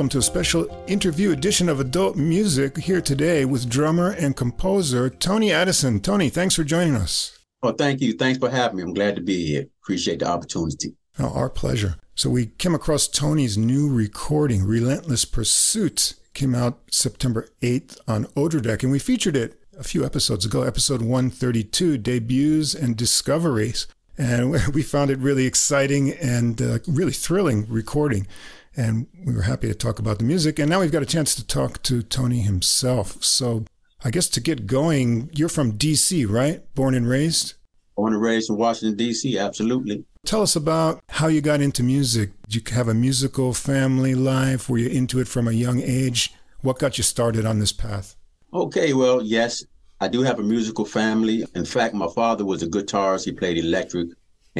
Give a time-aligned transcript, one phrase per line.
[0.00, 5.10] Welcome to a special interview edition of Adult Music here today with drummer and composer
[5.10, 6.00] Tony Addison.
[6.00, 7.38] Tony, thanks for joining us.
[7.62, 8.14] Oh, thank you.
[8.14, 8.82] Thanks for having me.
[8.82, 9.66] I'm glad to be here.
[9.82, 10.94] Appreciate the opportunity.
[11.18, 11.96] Oh, our pleasure.
[12.14, 18.82] So, we came across Tony's new recording, Relentless Pursuit, came out September 8th on Odradek,
[18.82, 23.86] and we featured it a few episodes ago, episode 132, Debuts and Discoveries.
[24.16, 28.26] And we found it really exciting and uh, really thrilling recording
[28.80, 30.58] and we were happy to talk about the music.
[30.58, 33.22] And now we've got a chance to talk to Tony himself.
[33.22, 33.66] So
[34.02, 36.62] I guess to get going, you're from DC, right?
[36.74, 37.54] Born and raised?
[37.96, 40.04] Born and raised in Washington, D.C., absolutely.
[40.24, 42.30] Tell us about how you got into music.
[42.48, 44.70] Did you have a musical family life?
[44.70, 46.32] Were you into it from a young age?
[46.62, 48.16] What got you started on this path?
[48.52, 49.64] Okay, well, yes,
[50.00, 51.44] I do have a musical family.
[51.54, 53.26] In fact, my father was a guitarist.
[53.26, 54.08] He played electric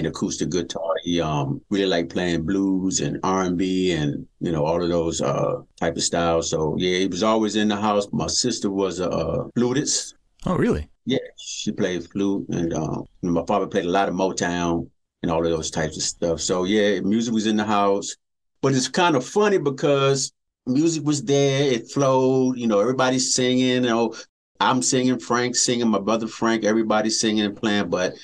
[0.01, 0.95] and acoustic guitar.
[1.05, 4.89] He um, really liked playing blues and R and B and you know all of
[4.89, 6.51] those uh, type of styles.
[6.51, 8.09] So yeah, he was always in the house.
[8.13, 10.15] My sister was a, a flutist.
[10.47, 10.89] Oh, really?
[11.05, 14.89] Yeah, she played flute, and uh, my father played a lot of Motown
[15.23, 16.41] and all of those types of stuff.
[16.41, 18.17] So yeah, music was in the house.
[18.63, 20.33] But it's kind of funny because
[20.67, 22.59] music was there, it flowed.
[22.59, 23.85] You know, everybody's singing.
[23.85, 24.15] You know,
[24.61, 28.15] I'm singing, Frank singing, my brother Frank, everybody's singing and playing, but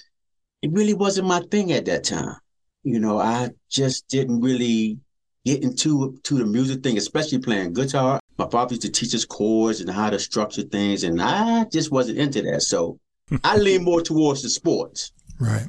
[0.62, 2.36] it really wasn't my thing at that time.
[2.82, 4.98] You know, I just didn't really
[5.44, 8.20] get into to the music thing, especially playing guitar.
[8.38, 11.90] My father used to teach us chords and how to structure things, and I just
[11.90, 12.62] wasn't into that.
[12.62, 12.98] So
[13.44, 15.12] I leaned more towards the sports.
[15.40, 15.68] Right.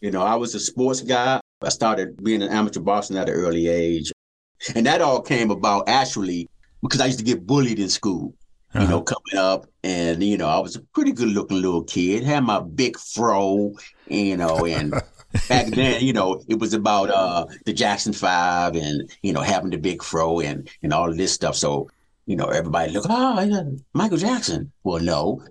[0.00, 1.40] You know, I was a sports guy.
[1.62, 4.12] I started being an amateur boxer at an early age.
[4.74, 6.48] And that all came about actually
[6.82, 8.34] because I used to get bullied in school
[8.76, 8.84] uh-huh.
[8.84, 9.14] you know, uh-huh.
[9.14, 9.66] coming up.
[9.82, 13.74] And, you know, I was a pretty good looking little kid, had my big fro,
[14.06, 14.92] you know, and
[15.48, 19.70] back then, you know, it was about uh the Jackson Five and, you know, having
[19.70, 21.56] the big fro and and all of this stuff.
[21.56, 21.90] So,
[22.26, 23.62] you know, everybody look, oh, yeah,
[23.92, 24.72] Michael Jackson.
[24.84, 25.42] Well, no.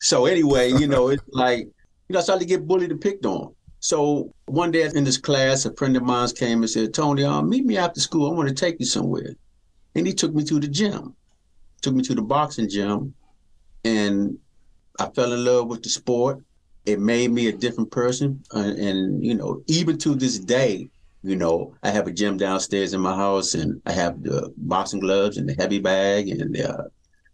[0.00, 1.72] So anyway, you know, it's like, you
[2.10, 3.54] know, I started to get bullied and picked on.
[3.80, 7.42] So one day in this class, a friend of mine came and said, Tony, uh,
[7.42, 8.30] meet me after school.
[8.30, 9.34] I want to take you somewhere.
[9.96, 11.16] And he took me to the gym
[11.82, 13.14] took me to the boxing gym,
[13.84, 14.38] and
[14.98, 16.42] I fell in love with the sport.
[16.84, 20.90] It made me a different person, and, and you know, even to this day,
[21.22, 25.00] you know, I have a gym downstairs in my house, and I have the boxing
[25.00, 26.82] gloves and the heavy bag and the uh,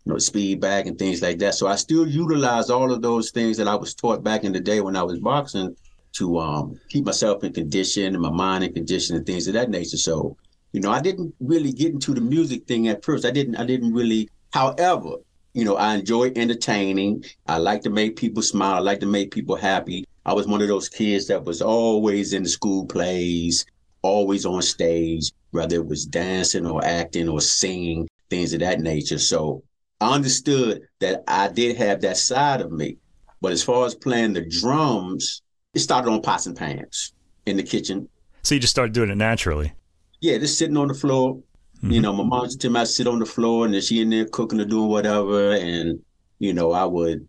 [0.04, 1.54] you know speed bag and things like that.
[1.54, 4.60] So I still utilize all of those things that I was taught back in the
[4.60, 5.74] day when I was boxing
[6.12, 9.70] to um, keep myself in condition and my mind in condition and things of that
[9.70, 9.96] nature.
[9.96, 10.36] So,
[10.72, 13.24] you know, I didn't really get into the music thing at first.
[13.24, 13.56] I didn't.
[13.56, 15.16] I didn't really However,
[15.58, 17.24] you know, I enjoy entertaining.
[17.48, 18.76] I like to make people smile.
[18.76, 20.04] I like to make people happy.
[20.24, 23.66] I was one of those kids that was always in the school plays,
[24.02, 29.18] always on stage, whether it was dancing or acting or singing, things of that nature.
[29.18, 29.64] So
[30.00, 32.98] I understood that I did have that side of me.
[33.40, 35.42] But as far as playing the drums,
[35.74, 37.14] it started on pots and pans
[37.46, 38.08] in the kitchen.
[38.44, 39.72] So you just started doing it naturally?
[40.20, 41.42] Yeah, just sitting on the floor,
[41.78, 41.90] Mm-hmm.
[41.92, 43.80] You know, my mom used to tell me I sit on the floor and then
[43.80, 45.52] she in there cooking or doing whatever.
[45.52, 46.00] And,
[46.40, 47.26] you know, I would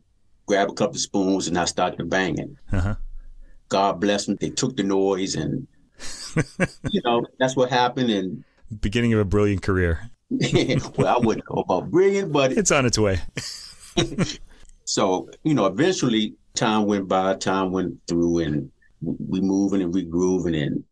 [0.48, 2.58] grab a couple of spoons and I started banging.
[2.72, 2.96] Uh-huh.
[3.70, 4.38] God bless them.
[4.42, 5.68] They took the noise and,
[6.90, 8.10] you know, that's what happened.
[8.10, 8.44] And
[8.82, 10.10] beginning of a brilliant career.
[10.30, 13.20] well, I wouldn't know about brilliant, but it's on its way.
[14.86, 18.72] so, you know, eventually time went by, time went through and
[19.02, 20.84] we moving and we grooving and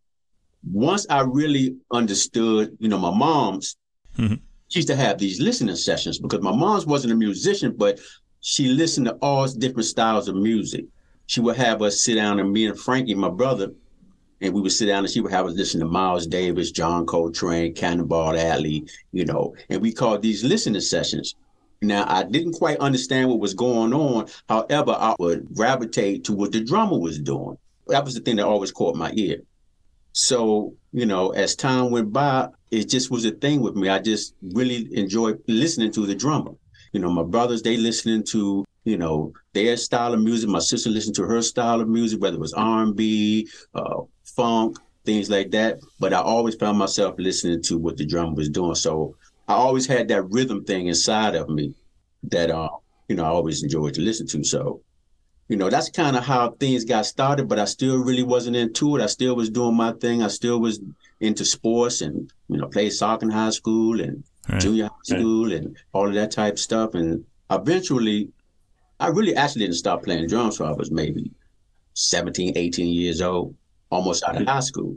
[0.64, 3.76] once I really understood, you know, my mom's,
[4.16, 4.34] mm-hmm.
[4.68, 8.00] she used to have these listening sessions because my mom's wasn't a musician, but
[8.40, 10.84] she listened to all different styles of music.
[11.26, 13.72] She would have us sit down and me and Frankie, my brother,
[14.40, 17.06] and we would sit down and she would have us listen to Miles Davis, John
[17.06, 21.34] Coltrane, Cannonball Adderley, you know, and we called these listening sessions.
[21.80, 24.26] Now, I didn't quite understand what was going on.
[24.48, 27.56] However, I would gravitate to what the drummer was doing.
[27.86, 29.38] That was the thing that always caught my ear.
[30.18, 33.88] So, you know, as time went by, it just was a thing with me.
[33.88, 36.50] I just really enjoyed listening to the drummer.
[36.92, 40.50] You know, my brothers, they listening to, you know, their style of music.
[40.50, 44.76] My sister listened to her style of music, whether it was R&B, uh, funk,
[45.06, 45.78] things like that.
[46.00, 48.74] But I always found myself listening to what the drummer was doing.
[48.74, 49.14] So
[49.46, 51.74] I always had that rhythm thing inside of me
[52.24, 52.70] that, uh,
[53.06, 54.42] you know, I always enjoyed to listen to.
[54.42, 54.82] So
[55.48, 58.96] you know, that's kind of how things got started, but I still really wasn't into
[58.96, 59.02] it.
[59.02, 60.22] I still was doing my thing.
[60.22, 60.80] I still was
[61.20, 64.60] into sports and, you know, played soccer in high school and right.
[64.60, 65.54] junior high school right.
[65.54, 66.94] and all of that type of stuff.
[66.94, 68.28] And eventually,
[69.00, 71.30] I really actually didn't stop playing drums until I was maybe
[71.94, 73.54] 17, 18 years old,
[73.90, 74.96] almost out of high school.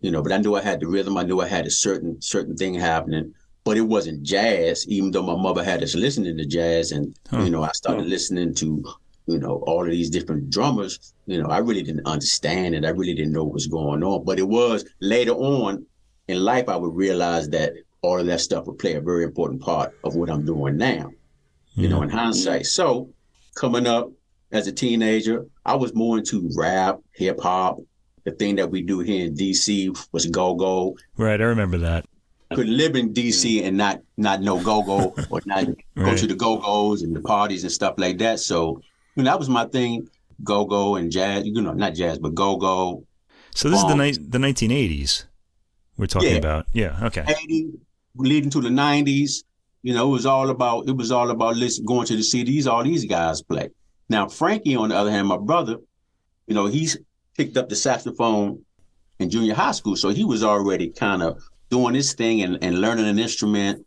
[0.00, 1.16] you know, but I knew I had the rhythm.
[1.16, 3.34] I knew I had a certain certain thing happening,
[3.64, 4.86] but it wasn't jazz.
[4.86, 7.40] Even though my mother had us listening to jazz, and huh.
[7.40, 8.84] you know, I started listening to
[9.26, 11.14] you know all of these different drummers.
[11.26, 12.84] You know, I really didn't understand it.
[12.84, 14.24] I really didn't know what was going on.
[14.24, 15.86] But it was later on
[16.28, 17.72] in life I would realize that
[18.02, 21.10] all of that stuff would play a very important part of what I'm doing now.
[21.76, 22.18] You know, in mm-hmm.
[22.18, 22.62] hindsight.
[22.62, 22.66] Mm-hmm.
[22.66, 23.10] So
[23.56, 24.10] coming up
[24.52, 27.78] as a teenager, I was more into rap, hip hop,
[28.24, 30.96] the thing that we do here in DC was go go.
[31.16, 32.06] Right, I remember that.
[32.54, 35.76] Could live in DC and not not know go go or not right.
[35.96, 38.38] go to the go go's and the parties and stuff like that.
[38.38, 38.80] So
[39.14, 40.08] you know, that was my thing,
[40.42, 41.46] go go and jazz.
[41.46, 43.06] You know, not jazz, but go go.
[43.54, 45.24] So this is the um, ni- the 1980s
[45.96, 46.36] we're talking yeah.
[46.36, 46.66] about.
[46.72, 46.98] Yeah.
[47.04, 47.24] Okay.
[47.26, 47.70] 80,
[48.16, 49.44] leading to the 90s.
[49.82, 52.66] You know, it was all about it was all about listen, going to the CDs.
[52.66, 53.68] All these guys play.
[54.08, 55.76] Now Frankie, on the other hand, my brother,
[56.46, 56.96] you know, he's
[57.36, 58.64] picked up the saxophone
[59.18, 59.96] in junior high school.
[59.96, 63.86] So he was already kind of doing his thing and, and learning an instrument.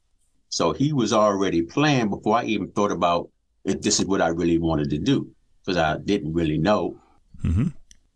[0.49, 3.29] So he was already playing before I even thought about
[3.67, 5.29] if this is what I really wanted to do
[5.63, 6.97] because I didn't really know.
[7.43, 7.67] Mm-hmm.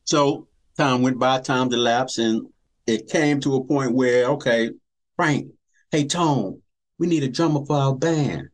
[0.05, 2.47] So time went by, time elapsed, and
[2.87, 4.71] it came to a point where, okay,
[5.17, 5.51] Frank,
[5.91, 6.61] hey, Tone,
[6.97, 8.47] we need a drummer for our band.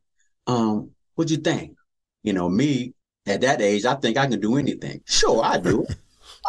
[0.48, 1.78] Um, what'd you think?
[2.24, 2.94] You know, me
[3.28, 5.02] at that age, I think I can do anything.
[5.06, 5.86] Sure, I do.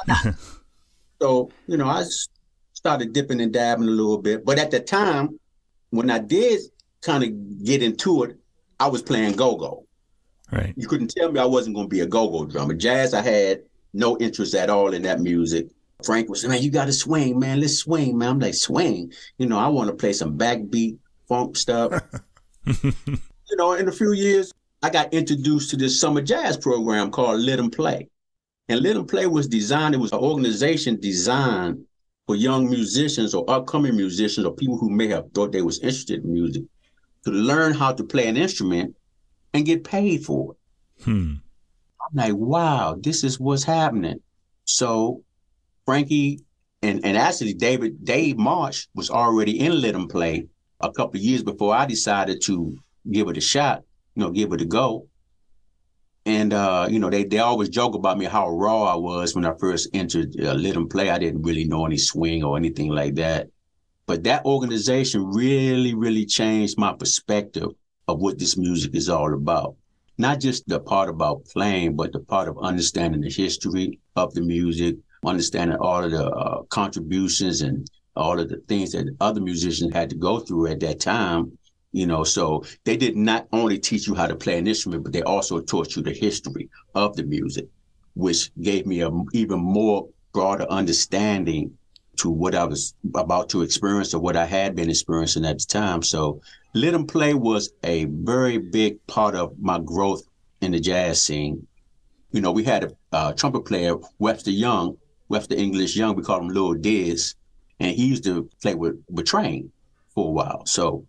[1.20, 2.04] so, you know, I
[2.72, 4.46] started dipping and dabbing a little bit.
[4.46, 5.38] But at the time,
[5.90, 6.60] when I did
[7.02, 8.38] kind of get into it,
[8.80, 9.87] I was playing go-go.
[10.50, 10.74] Right.
[10.76, 12.74] You couldn't tell me I wasn't going to be a go-go drummer.
[12.74, 13.62] Jazz, I had
[13.92, 15.68] no interest at all in that music.
[16.04, 17.60] Frank was, man, you got to swing, man.
[17.60, 18.28] Let's swing, man.
[18.30, 19.12] I'm like, swing.
[19.38, 20.98] You know, I want to play some backbeat
[21.28, 22.00] funk stuff.
[22.66, 24.52] you know, in a few years,
[24.82, 28.08] I got introduced to this summer jazz program called Let 'em Play.
[28.68, 31.84] And Let 'em Play was designed, it was an organization designed
[32.26, 36.22] for young musicians or upcoming musicians or people who may have thought they was interested
[36.22, 36.62] in music
[37.24, 38.94] to learn how to play an instrument
[39.54, 41.04] and get paid for it.
[41.04, 41.34] Hmm.
[42.00, 44.20] I'm like, wow, this is what's happening.
[44.64, 45.22] So
[45.84, 46.40] Frankie
[46.82, 50.46] and, and actually David Dave Marsh was already in Let 'em Play
[50.80, 52.76] a couple of years before I decided to
[53.10, 53.82] give it a shot,
[54.14, 55.08] you know, give it a go.
[56.26, 59.46] And uh, you know, they they always joke about me how raw I was when
[59.46, 61.10] I first entered uh, Let 'em Play.
[61.10, 63.48] I didn't really know any swing or anything like that.
[64.06, 67.70] But that organization really, really changed my perspective
[68.08, 69.76] of what this music is all about.
[70.16, 74.40] Not just the part about playing, but the part of understanding the history of the
[74.40, 79.94] music, understanding all of the uh, contributions and all of the things that other musicians
[79.94, 81.56] had to go through at that time
[81.92, 85.12] you know so they did not only teach you how to play an instrument but
[85.12, 87.66] they also taught you the history of the music
[88.14, 91.72] which gave me a even more broader understanding
[92.16, 95.64] to what I was about to experience or what I had been experiencing at the
[95.64, 96.02] time.
[96.02, 96.40] So
[96.74, 100.22] Let 'em Play was a very big part of my growth
[100.60, 101.66] in the jazz scene.
[102.30, 104.98] You know, we had a uh, trumpet player, Webster Young,
[105.30, 107.34] Webster English Young, we called him Lil Diz,
[107.80, 109.72] and he used to play with, with Train
[110.14, 110.66] for a while.
[110.66, 111.06] So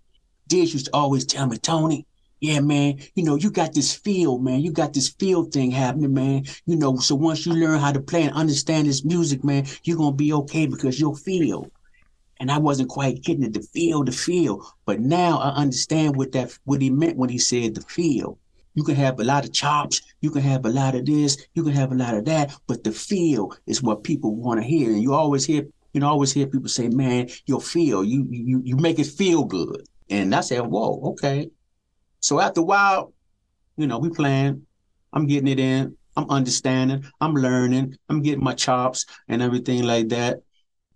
[0.48, 2.06] Diz used to always tell me, Tony,
[2.40, 4.62] yeah, man, you know, you got this feel, man.
[4.62, 6.46] You got this feel thing happening, man.
[6.68, 9.98] You know, so once you learn how to play and understand this music, man, you're
[9.98, 11.70] gonna be okay because you'll feel.
[12.40, 14.66] And I wasn't quite getting it, the feel, the feel.
[14.86, 18.38] But now I understand what that what he meant when he said the feel.
[18.76, 21.64] You can have a lot of chops, you can have a lot of this, you
[21.64, 24.92] can have a lot of that, but the feel is what people want to hear.
[24.92, 28.62] And you always hear, you know, always hear people say, "Man, your feel, you you
[28.64, 31.52] you make it feel good." And I said, whoa, okay.
[32.20, 33.14] So after a while,
[33.78, 34.66] you know, we playing,
[35.14, 40.10] I'm getting it in, I'm understanding, I'm learning, I'm getting my chops and everything like
[40.10, 40.42] that.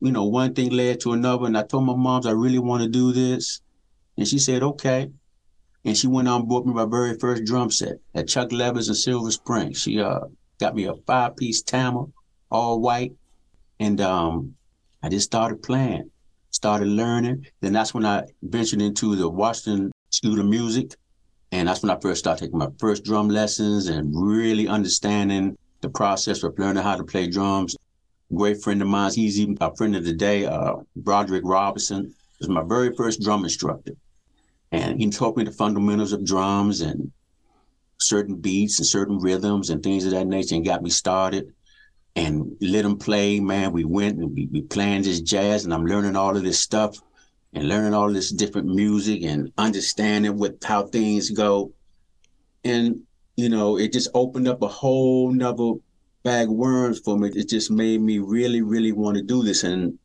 [0.04, 1.46] You know, one thing led to another.
[1.46, 3.62] And I told my moms I really want to do this.
[4.18, 5.10] And she said, okay.
[5.86, 8.90] And she went on and bought me my very first drum set at Chuck Levin's
[8.90, 9.74] in Silver Spring.
[9.74, 10.20] She uh
[10.60, 12.06] got me a five piece Tama,
[12.52, 13.14] all white.
[13.80, 14.56] And um
[15.02, 16.12] I just started playing
[16.52, 17.46] started learning.
[17.62, 20.96] Then that's when I ventured into the Washington School of Music.
[21.52, 25.90] And that's when I first started taking my first drum lessons and really understanding the
[25.90, 27.76] process of learning how to play drums.
[28.34, 32.50] Great friend of mine, he's even a friend of the day, uh, Broderick Robinson, was
[32.50, 33.94] my very first drum instructor.
[34.72, 37.12] And he taught me the fundamentals of drums and
[38.00, 41.54] certain beats and certain rhythms and things of that nature and got me started
[42.16, 43.72] and Let 'em Play, man.
[43.72, 46.98] We went and we, we playing this jazz and I'm learning all of this stuff
[47.54, 51.72] and learning all this different music and understanding what how things go.
[52.64, 53.02] And,
[53.36, 55.74] you know, it just opened up a whole nother
[56.24, 57.30] bag of worms for me.
[57.30, 59.64] It just made me really, really want to do this.
[59.64, 60.00] And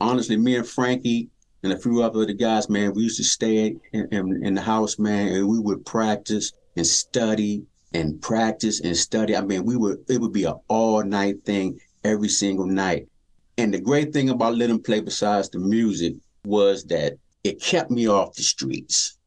[0.00, 1.30] honestly, me and Frankie
[1.62, 4.98] and a few other guys, man, we used to stay in, in, in the house,
[4.98, 7.64] man, and we would practice and study
[7.94, 9.36] and practice and study.
[9.36, 13.08] I mean, we would it would be an all night thing every single night.
[13.58, 16.14] And the great thing about Let 'em Play, besides the music,
[16.44, 17.14] was that
[17.44, 19.18] it kept me off the streets.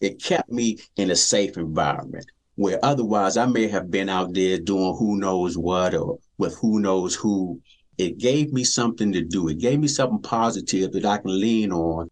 [0.00, 2.26] It kept me in a safe environment
[2.60, 6.78] where otherwise I may have been out there doing who knows what or with who
[6.78, 7.58] knows who.
[7.96, 9.48] It gave me something to do.
[9.48, 12.10] It gave me something positive that I can lean on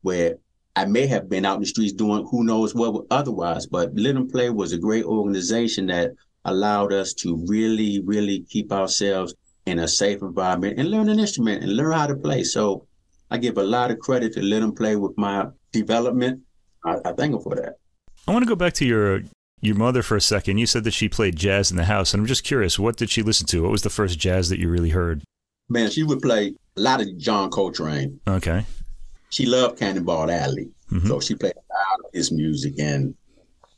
[0.00, 0.36] where
[0.74, 4.16] I may have been out in the streets doing who knows what otherwise, but Let
[4.16, 6.12] 'em Play was a great organization that
[6.46, 9.34] allowed us to really, really keep ourselves
[9.66, 12.44] in a safe environment and learn an instrument and learn how to play.
[12.44, 12.86] So
[13.30, 16.40] I give a lot of credit to Let Them Play with my development.
[16.82, 17.74] I, I thank them for that.
[18.26, 19.22] I want to go back to your
[19.62, 20.58] your mother for a second.
[20.58, 23.08] You said that she played jazz in the house, and I'm just curious, what did
[23.08, 23.62] she listen to?
[23.62, 25.22] What was the first jazz that you really heard?
[25.70, 28.20] Man, she would play a lot of John Coltrane.
[28.28, 28.66] Okay.
[29.30, 31.06] She loved Cannonball Adderley, mm-hmm.
[31.06, 33.14] so she played a lot of his music and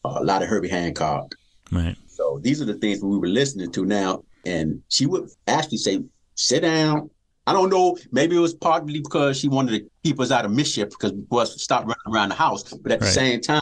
[0.04, 1.34] uh, a lot of Herbie Hancock.
[1.70, 1.96] Right.
[2.08, 6.02] So these are the things we were listening to now, and she would actually say,
[6.34, 7.10] "Sit down."
[7.46, 7.98] I don't know.
[8.10, 11.26] Maybe it was partly because she wanted to keep us out of mischief because we
[11.30, 12.62] was stop running around the house.
[12.62, 13.06] But at right.
[13.06, 13.60] the same time,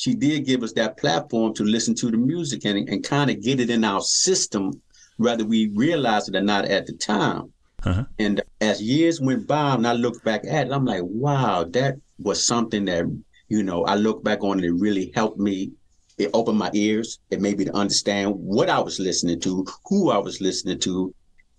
[0.00, 3.42] she did give us that platform to listen to the music and, and kind of
[3.42, 4.80] get it in our system,
[5.18, 7.52] whether we realized it or not at the time.
[7.84, 8.04] Uh-huh.
[8.18, 11.96] And as years went by and I look back at it, I'm like, wow, that
[12.18, 13.04] was something that,
[13.50, 15.70] you know, I look back on and it really helped me.
[16.16, 17.18] It opened my ears.
[17.28, 21.14] It made me to understand what I was listening to, who I was listening to.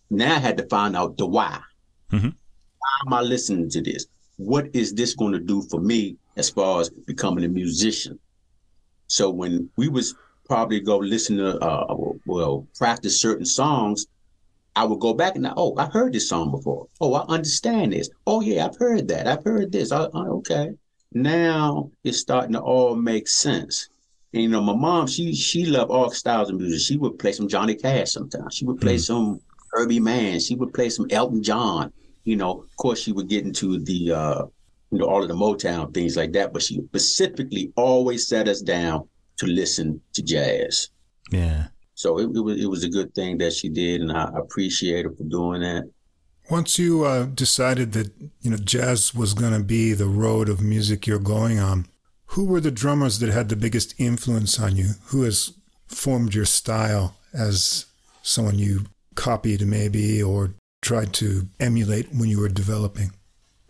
[0.09, 1.59] Now I had to find out the why.
[2.11, 2.29] Mm-hmm.
[2.29, 4.07] Why am I listening to this?
[4.37, 8.17] What is this going to do for me as far as becoming a musician?
[9.11, 10.15] So when we was
[10.45, 11.93] probably go listen to uh,
[12.25, 14.07] well practice certain songs,
[14.73, 16.87] I would go back and oh I heard this song before.
[17.01, 18.09] Oh I understand this.
[18.25, 19.27] Oh yeah I've heard that.
[19.27, 19.91] I've heard this.
[19.91, 20.69] I, I, okay.
[21.11, 23.89] Now it's starting to all make sense.
[24.33, 26.79] And, you know my mom she she loved all styles of music.
[26.79, 28.55] She would play some Johnny Cash sometimes.
[28.55, 29.01] She would play mm.
[29.01, 29.41] some
[29.73, 30.39] Herbie Mann.
[30.39, 31.91] She would play some Elton John.
[32.23, 34.45] You know of course she would get into the uh,
[34.91, 36.53] you know, all of the Motown things like that.
[36.53, 39.07] But she specifically always set us down
[39.37, 40.89] to listen to jazz.
[41.31, 41.67] Yeah.
[41.95, 45.05] So it, it was it was a good thing that she did, and I appreciate
[45.05, 45.89] her for doing that.
[46.49, 50.61] Once you uh, decided that you know jazz was going to be the road of
[50.61, 51.85] music you're going on,
[52.27, 54.91] who were the drummers that had the biggest influence on you?
[55.05, 55.53] Who has
[55.87, 57.85] formed your style as
[58.21, 63.11] someone you copied maybe or tried to emulate when you were developing?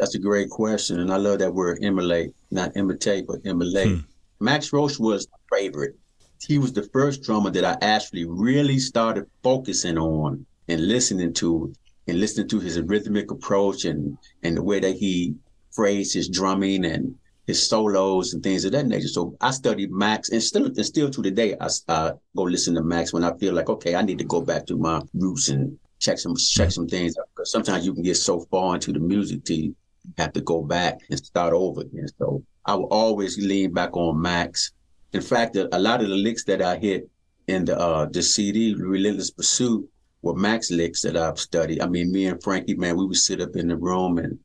[0.01, 3.87] That's a great question, and I love that word emulate, not imitate, but emulate.
[3.87, 3.99] Hmm.
[4.39, 5.95] Max Roach was my favorite.
[6.41, 11.71] He was the first drummer that I actually really started focusing on and listening to,
[12.07, 15.35] and listening to his rhythmic approach and and the way that he
[15.71, 17.13] phrased his drumming and
[17.45, 19.07] his solos and things of that nature.
[19.07, 22.73] So I studied Max, and still and still to the day I uh, go listen
[22.73, 25.49] to Max when I feel like okay, I need to go back to my roots
[25.49, 27.13] and check some check some things.
[27.35, 29.75] Because sometimes you can get so far into the music to
[30.17, 32.07] have to go back and start over again.
[32.17, 34.71] So I will always lean back on Max.
[35.13, 37.09] In fact, a lot of the licks that I hit
[37.47, 39.87] in the uh, the CD, Relentless Pursuit,
[40.21, 41.81] were Max licks that I've studied.
[41.81, 44.39] I mean, me and Frankie, man, we would sit up in the room and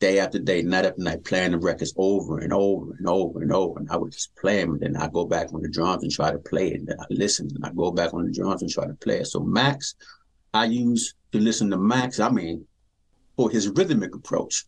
[0.00, 3.52] day after day, night after night, playing the records over and over and over and
[3.52, 3.78] over.
[3.78, 4.72] And I would just play them.
[4.72, 6.80] And then I go back on the drums and try to play it.
[6.80, 9.20] And then I listen and I go back on the drums and try to play
[9.20, 9.26] it.
[9.26, 9.94] So Max,
[10.52, 12.18] I use to listen to Max.
[12.18, 12.66] I mean,
[13.40, 14.66] for his rhythmic approach.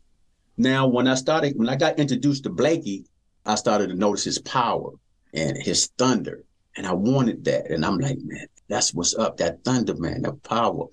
[0.56, 3.04] Now, when I started, when I got introduced to Blakey,
[3.44, 4.92] I started to notice his power
[5.34, 6.42] and his thunder.
[6.78, 7.70] And I wanted that.
[7.70, 9.36] And I'm like, man, that's what's up.
[9.36, 10.86] That thunder, man, that power.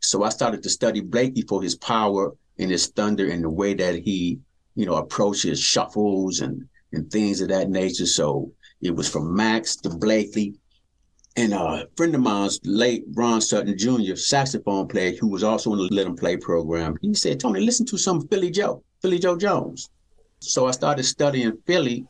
[0.00, 3.74] So I started to study Blakey for his power and his thunder and the way
[3.74, 4.40] that he,
[4.74, 8.06] you know, approaches shuffles and, and things of that nature.
[8.06, 8.50] So
[8.80, 10.54] it was from Max to Blakey
[11.36, 15.72] and uh, a friend of mine's, late Ron Sutton Jr., saxophone player, who was also
[15.72, 19.18] in the Let 'em Play program, he said, Tony, listen to some Philly Joe, Philly
[19.18, 19.90] Joe Jones.
[20.40, 22.06] So I started studying Philly,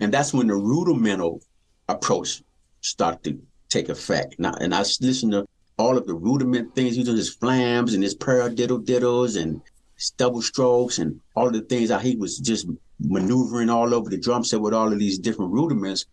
[0.00, 1.42] and that's when the rudimental
[1.88, 2.42] approach
[2.82, 4.36] started to take effect.
[4.38, 5.46] Now, and I listened to
[5.78, 9.60] all of the rudiment things, using his flams and his paradiddle diddles and
[9.96, 12.66] his double strokes and all of the things how he was just
[13.00, 16.06] maneuvering all over the drum set with all of these different rudiments.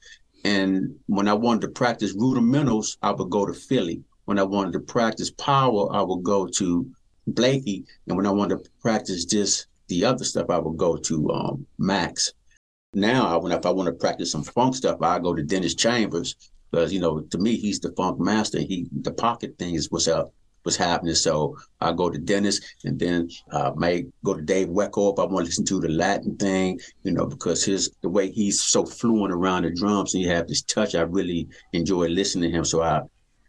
[0.44, 4.04] And when I wanted to practice rudimentals, I would go to Philly.
[4.26, 6.90] When I wanted to practice power, I would go to
[7.28, 7.86] Blakey.
[8.08, 11.66] And when I wanted to practice just the other stuff, I would go to um,
[11.78, 12.34] Max.
[12.94, 16.36] Now, when if I want to practice some funk stuff, I go to Dennis Chambers
[16.70, 18.60] because you know to me he's the funk master.
[18.60, 20.34] He the pocket thing is what's up.
[20.66, 21.16] Was happening.
[21.16, 25.24] So I go to Dennis and then uh, may go to Dave Weckl if I
[25.24, 28.86] want to listen to the Latin thing, you know, because his the way he's so
[28.86, 32.66] fluent around the drums and he have this touch, I really enjoy listening to him.
[32.66, 33.02] So I,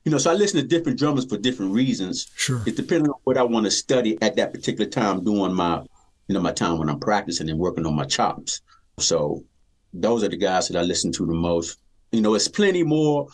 [0.05, 2.31] you know, so I listen to different drummers for different reasons.
[2.37, 2.63] Sure.
[2.67, 5.83] It depends on what I want to study at that particular time during my,
[6.29, 8.61] you know, my time when I'm practicing and working on my chops.
[8.99, 9.45] So
[9.93, 11.79] those are the guys that I listen to the most.
[12.13, 13.29] You know, it's plenty more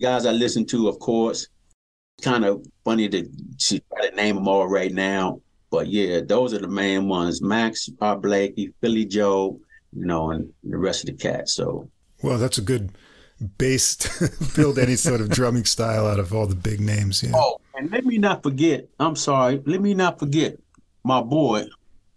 [0.00, 1.48] guys I listen to, of course
[2.22, 3.22] kind of funny to,
[3.58, 5.40] to try to name them all right now.
[5.70, 9.60] But yeah, those are the main ones: Max, Art Blakey, Philly Joe,
[9.92, 11.54] you know, and the rest of the cats.
[11.54, 11.88] So,
[12.22, 12.90] well, that's a good
[13.58, 17.22] base to build any sort of drumming style out of all the big names.
[17.22, 17.32] Yeah.
[17.34, 18.88] Oh, and let me not forget.
[18.98, 19.62] I'm sorry.
[19.66, 20.56] Let me not forget
[21.04, 21.64] my boy,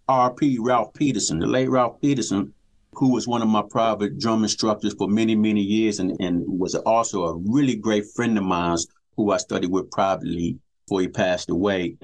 [0.08, 0.58] R.P.
[0.60, 2.52] Ralph Peterson, the late Ralph Peterson,
[2.94, 6.74] who was one of my private drum instructors for many, many years, and, and was
[6.74, 8.76] also a really great friend of mine
[9.16, 11.96] who I studied with privately before he passed away,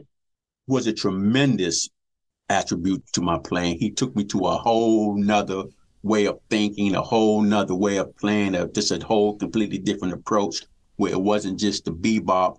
[0.66, 1.88] was a tremendous
[2.48, 3.78] attribute to my playing.
[3.78, 5.64] He took me to a whole nother
[6.02, 10.14] way of thinking, a whole nother way of playing, a, just a whole completely different
[10.14, 10.62] approach
[10.96, 12.58] where it wasn't just the bebop,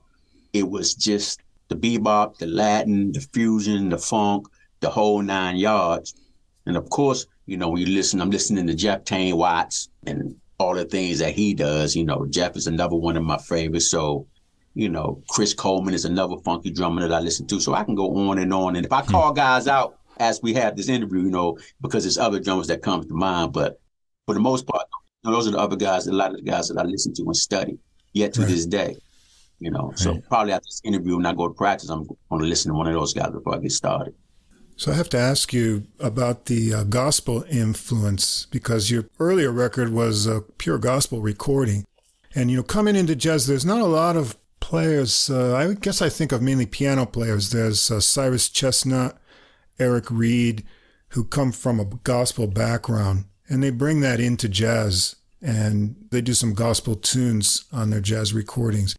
[0.53, 4.47] it was just the bebop, the Latin, the fusion, the funk,
[4.79, 6.15] the whole nine yards.
[6.65, 10.35] And of course, you know, when you listen, I'm listening to Jeff Tain Watts and
[10.59, 11.95] all the things that he does.
[11.95, 13.89] You know, Jeff is another one of my favorites.
[13.89, 14.27] So
[14.73, 17.59] you know, Chris Coleman is another funky drummer that I listen to.
[17.59, 18.75] So I can go on and on.
[18.75, 19.11] And if I hmm.
[19.11, 22.81] call guys out as we have this interview, you know, because there's other drummers that
[22.81, 23.79] come to mind, but
[24.25, 24.85] for the most part,
[25.23, 27.35] those are the other guys, a lot of the guys that I listen to and
[27.35, 27.77] study
[28.13, 28.49] yet to right.
[28.49, 28.95] this day.
[29.59, 29.99] You know, right.
[29.99, 32.77] so probably after this interview, when I go to practice, I'm going to listen to
[32.77, 34.13] one of those guys before I get started.
[34.77, 39.91] So I have to ask you about the uh, gospel influence because your earlier record
[39.91, 41.83] was a pure gospel recording.
[42.33, 44.37] And, you know, coming into jazz, there's not a lot of
[44.69, 47.49] players, uh, I guess I think of mainly piano players.
[47.49, 49.17] There's uh, Cyrus Chestnut,
[49.79, 50.63] Eric Reed,
[51.09, 56.35] who come from a gospel background, and they bring that into jazz and they do
[56.35, 58.95] some gospel tunes on their jazz recordings.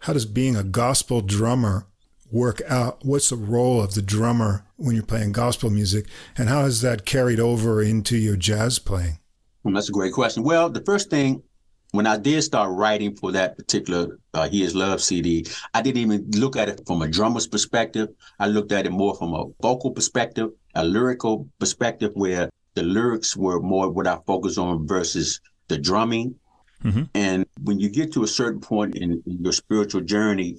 [0.00, 1.88] How does being a gospel drummer
[2.30, 3.04] work out?
[3.04, 6.06] What's the role of the drummer when you're playing gospel music,
[6.38, 9.18] and how has that carried over into your jazz playing?
[9.64, 10.44] Well, that's a great question.
[10.44, 11.42] Well, the first thing
[11.92, 16.00] when I did start writing for that particular uh, He Is Love CD, I didn't
[16.00, 18.08] even look at it from a drummer's perspective.
[18.40, 23.36] I looked at it more from a vocal perspective, a lyrical perspective, where the lyrics
[23.36, 26.34] were more what I focus on versus the drumming.
[26.82, 27.02] Mm-hmm.
[27.14, 30.58] And when you get to a certain point in, in your spiritual journey,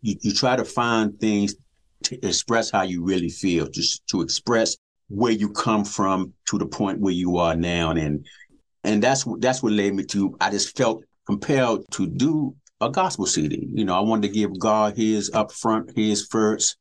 [0.00, 1.56] you, you try to find things
[2.04, 4.76] to express how you really feel, just to express
[5.08, 7.90] where you come from to the point where you are now.
[7.90, 8.24] And
[8.84, 10.36] and that's that's what led me to.
[10.40, 13.68] I just felt compelled to do a gospel CD.
[13.72, 16.76] You know, I wanted to give God His up front, His first.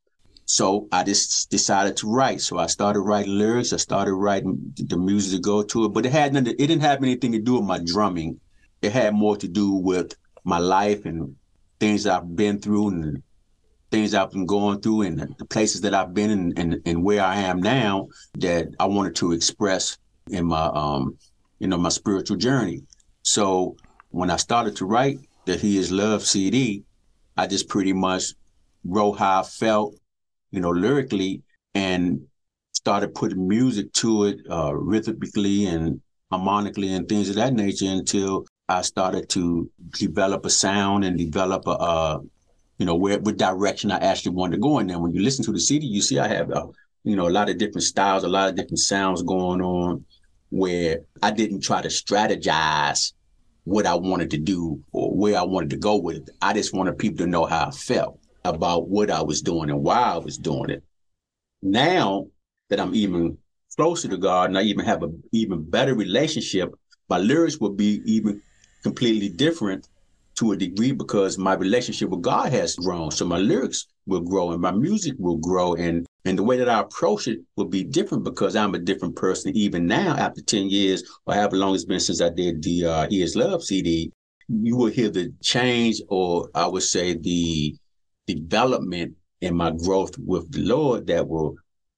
[0.45, 2.39] So I just decided to write.
[2.39, 3.73] So I started writing lyrics.
[3.73, 6.53] I started writing the music to go to it, but it had nothing.
[6.53, 8.39] It didn't have anything to do with my drumming.
[8.81, 11.35] It had more to do with my life and
[11.79, 13.23] things I've been through and
[13.91, 17.23] things I've been going through and the places that I've been and, and, and where
[17.23, 19.97] I am now that I wanted to express
[20.29, 21.17] in my um
[21.59, 22.81] you know, my spiritual journey.
[23.23, 23.75] So
[24.09, 26.83] when I started to write the He Is Love CD,
[27.35, 28.33] I just pretty much
[28.83, 29.95] wrote how I felt,
[30.51, 31.43] you know, lyrically
[31.73, 32.21] and
[32.73, 38.45] started putting music to it uh, rhythmically and harmonically and things of that nature until
[38.69, 42.19] I started to develop a sound and develop a, uh,
[42.77, 44.89] you know, where what direction I actually wanted to go in.
[44.89, 46.67] And when you listen to the CD, you see I have, a,
[47.03, 50.05] you know, a lot of different styles, a lot of different sounds going on
[50.49, 53.13] where I didn't try to strategize
[53.63, 56.29] what I wanted to do or where I wanted to go with it.
[56.41, 59.83] I just wanted people to know how I felt about what I was doing and
[59.83, 60.83] why I was doing it.
[61.61, 62.27] Now
[62.69, 63.37] that I'm even
[63.75, 66.73] closer to God and I even have an even better relationship,
[67.09, 68.41] my lyrics will be even
[68.83, 69.87] completely different
[70.35, 73.11] to a degree because my relationship with God has grown.
[73.11, 76.67] So my lyrics will grow and my music will grow and and the way that
[76.67, 80.69] I approach it will be different because I'm a different person even now after 10
[80.69, 84.11] years or however long it's been since I did the uh, Is Love CD.
[84.49, 87.75] You will hear the change or I would say the
[88.27, 91.55] development in my growth with the Lord that will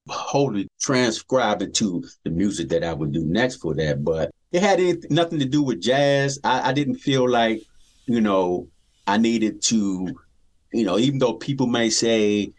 [0.08, 4.04] wholly transcribe into the music that I would do next for that.
[4.04, 6.39] But it had nothing to do with jazz.
[6.44, 7.63] I, I didn't feel like,
[8.06, 8.68] you know,
[9.08, 10.08] I needed to,
[10.72, 12.54] you know, even though people may say,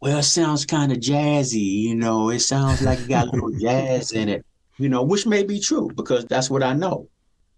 [0.00, 3.50] well, it sounds kind of jazzy, you know, it sounds like it got a little
[3.50, 4.44] jazz in it,
[4.78, 7.08] you know, which may be true because that's what I know.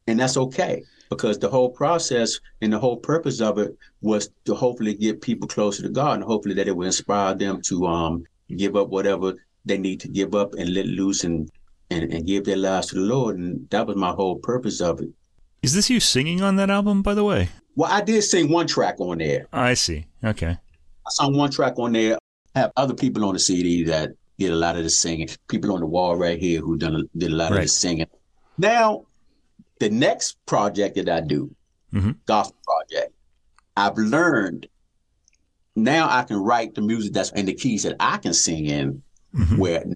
[0.07, 4.55] And that's okay because the whole process and the whole purpose of it was to
[4.55, 8.25] hopefully get people closer to God and hopefully that it will inspire them to um,
[8.57, 9.35] give up whatever
[9.67, 11.51] they need to give up and let loose and,
[11.91, 13.37] and, and give their lives to the Lord.
[13.37, 15.11] And that was my whole purpose of it.
[15.63, 17.51] Is this you singing on that album, by the way?
[17.77, 19.47] Well, I did sing one track on there.
[19.53, 20.07] I see.
[20.25, 20.53] Okay.
[20.53, 22.19] I sung one track on there.
[22.55, 25.29] Have other people on the CD that did a lot of the singing.
[25.49, 27.59] People on the wall right here who done a, did a lot right.
[27.59, 28.07] of the singing.
[28.59, 29.07] Now,
[29.79, 31.55] the next project that I do,
[31.93, 32.13] mm-hmm.
[32.27, 33.15] gospel project,
[33.77, 34.67] I've learned
[35.77, 39.03] now I can write the music that's in the keys that I can sing in,
[39.35, 39.57] mm-hmm.
[39.57, 39.95] where now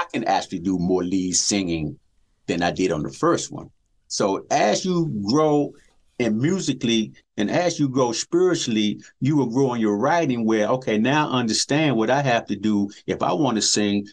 [0.00, 1.98] I can actually do more lead singing
[2.46, 3.70] than I did on the first one.
[4.08, 5.72] So as you grow
[6.18, 10.98] and musically and as you grow spiritually you will grow in your writing where okay
[10.98, 14.06] now understand what i have to do if i want to sing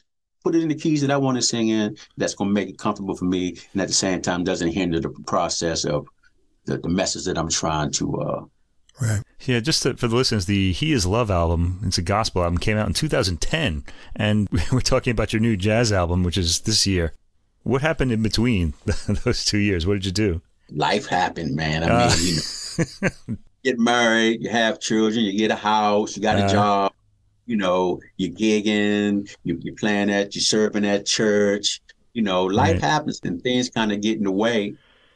[0.43, 2.69] put it in the keys that i want to sing in that's going to make
[2.69, 6.07] it comfortable for me and at the same time doesn't hinder the process of
[6.65, 8.41] the, the message that i'm trying to uh
[9.01, 9.23] Right.
[9.41, 12.59] Yeah, just to, for the listeners, the He Is Love album, it's a gospel album,
[12.59, 13.83] came out in 2010.
[14.15, 17.13] And we're talking about your new jazz album, which is this year.
[17.63, 18.75] What happened in between
[19.07, 19.87] those two years?
[19.87, 20.41] What did you do?
[20.71, 21.83] Life happened, man.
[21.83, 26.21] I uh, mean, you know, get married, you have children, you get a house, you
[26.21, 26.93] got a uh, job,
[27.45, 31.81] you know, you're gigging, you, you're playing at, you're serving at church.
[32.13, 32.81] You know, life right.
[32.81, 34.75] happens and things kind of get in the way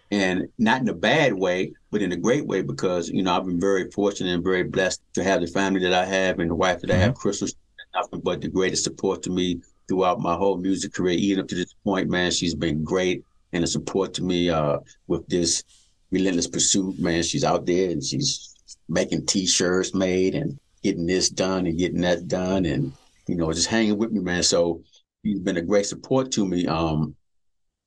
[0.10, 3.46] and not in a bad way, but in a great way because, you know, I've
[3.46, 6.56] been very fortunate and very blessed to have the family that I have and the
[6.56, 7.00] wife that mm-hmm.
[7.00, 7.20] I have, mm-hmm.
[7.20, 7.48] Crystal,
[7.94, 11.56] nothing but the greatest support to me throughout my whole music career, even up to
[11.56, 12.32] this point, man.
[12.32, 15.64] She's been great and a support to me uh, with this
[16.12, 17.24] relentless pursuit, man.
[17.24, 18.56] She's out there and she's
[18.90, 22.94] making t-shirts made and getting this done and getting that done and
[23.28, 24.44] you know just hanging with me, man.
[24.44, 24.82] So
[25.24, 26.68] he's been a great support to me.
[26.68, 27.16] Um,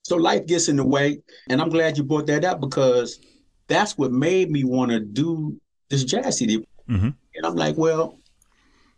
[0.03, 3.21] so life gets in the way, and I'm glad you brought that up because
[3.69, 6.59] that's what made me want to do this jazz CD.
[6.89, 7.11] Mm-hmm.
[7.35, 8.19] And I'm like, well,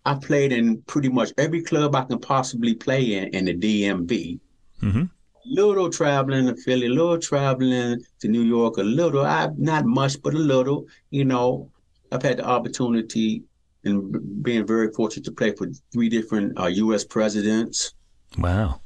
[0.04, 4.40] I played in pretty much every club I can possibly play in in the DMV.
[4.82, 5.04] Mm-hmm.
[5.44, 9.24] Little traveling to Philly, a little traveling to New York, a little.
[9.26, 10.86] I not much, but a little.
[11.10, 11.70] You know,
[12.12, 13.42] I've had the opportunity
[13.84, 17.04] and being very fortunate to play for three different uh, U.S.
[17.04, 17.94] presidents.
[18.38, 18.80] Wow.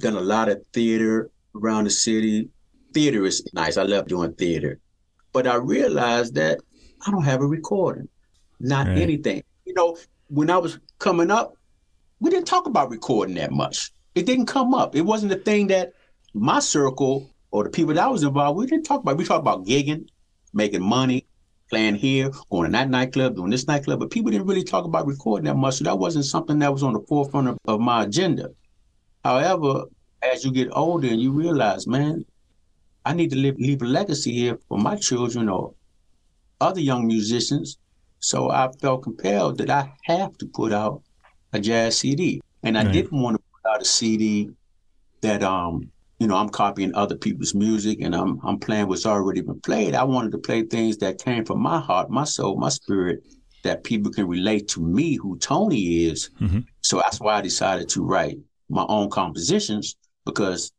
[0.00, 2.48] Done a lot of theater around the city.
[2.92, 3.76] Theater is nice.
[3.76, 4.80] I love doing theater,
[5.32, 6.58] but I realized that
[7.06, 8.08] I don't have a recording,
[8.58, 8.98] not right.
[8.98, 9.42] anything.
[9.64, 9.96] You know,
[10.28, 11.54] when I was coming up,
[12.18, 13.92] we didn't talk about recording that much.
[14.14, 14.96] It didn't come up.
[14.96, 15.92] It wasn't a thing that
[16.34, 19.16] my circle or the people that I was involved, we didn't talk about.
[19.16, 20.08] We talked about gigging,
[20.52, 21.26] making money,
[21.68, 25.06] playing here, going to that nightclub, doing this nightclub, but people didn't really talk about
[25.06, 25.76] recording that much.
[25.76, 28.50] So that wasn't something that was on the forefront of, of my agenda.
[29.24, 29.84] However,
[30.22, 32.24] as you get older and you realize, man,
[33.04, 35.74] I need to leave, leave a legacy here for my children or
[36.60, 37.78] other young musicians
[38.20, 41.02] so I felt compelled that I have to put out
[41.52, 42.40] a jazz CD.
[42.62, 42.92] And I right.
[42.92, 44.50] didn't want to put out a CD
[45.22, 45.90] that um,
[46.20, 49.94] you know, I'm copying other people's music and I'm I'm playing what's already been played.
[49.94, 53.26] I wanted to play things that came from my heart, my soul, my spirit,
[53.64, 56.30] that people can relate to me, who Tony is.
[56.38, 56.60] Mm-hmm.
[56.82, 60.72] So that's why I decided to write my own compositions because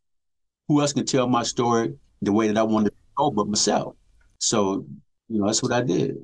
[0.68, 3.96] who else can tell my story the way that I wanted to go but myself?
[4.38, 4.86] So,
[5.28, 6.18] you know, that's what I did.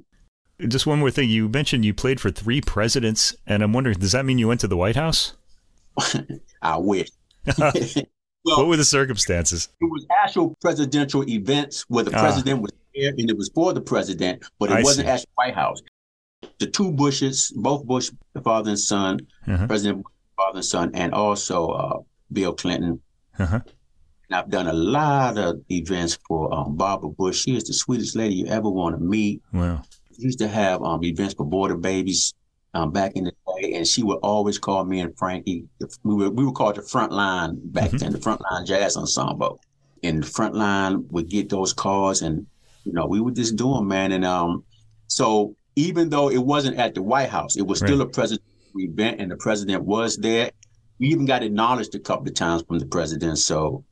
[0.67, 1.29] Just one more thing.
[1.29, 4.59] You mentioned you played for three presidents, and I'm wondering, does that mean you went
[4.61, 5.33] to the White House?
[6.61, 7.09] I wish.
[8.47, 9.69] well, what were the circumstances?
[9.81, 12.19] It was actual presidential events where the ah.
[12.19, 15.11] president was there, and it was for the president, but it I wasn't see.
[15.11, 15.81] actual White House.
[16.59, 19.67] The two Bushes, both Bush, the father and son, uh-huh.
[19.67, 21.99] President Bush, father and son, and also uh,
[22.31, 23.01] Bill Clinton.
[23.37, 23.59] Uh-huh.
[24.29, 27.43] And I've done a lot of events for um, Barbara Bush.
[27.43, 29.41] She is the sweetest lady you ever want to meet.
[29.53, 29.83] Wow
[30.17, 32.33] used to have um, events for border babies
[32.73, 35.65] um, back in the day, and she would always call me and Frankie.
[36.03, 37.97] We were we were called the front line back mm-hmm.
[37.97, 39.59] then, the front line jazz ensemble.
[40.03, 42.45] And the front line would get those calls, and
[42.83, 44.11] you know we would just do them, man.
[44.11, 44.63] And um,
[45.07, 47.87] so even though it wasn't at the White House, it was right.
[47.87, 50.51] still a presidential event, and the president was there.
[50.99, 53.39] We even got acknowledged a couple of times from the president.
[53.39, 53.83] So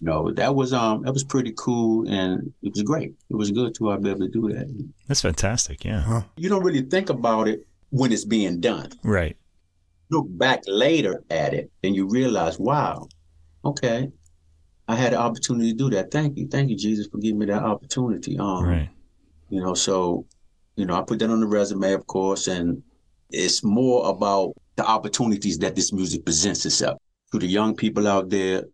[0.00, 3.14] no, that was um that was pretty cool and it was great.
[3.30, 4.88] It was good to be able to do that.
[5.08, 5.84] That's fantastic.
[5.84, 6.00] Yeah.
[6.00, 6.22] Huh.
[6.36, 8.90] You don't really think about it when it's being done.
[9.04, 9.36] Right.
[10.10, 13.06] Look back later at it and you realize, wow,
[13.64, 14.10] okay,
[14.88, 16.10] I had an opportunity to do that.
[16.10, 18.36] Thank you, thank you, Jesus, for giving me that opportunity.
[18.38, 18.90] Um, right.
[19.48, 20.26] You know, so
[20.76, 22.82] you know, I put that on the resume, of course, and
[23.30, 26.98] it's more about the opportunities that this music presents itself
[27.32, 28.64] to the young people out there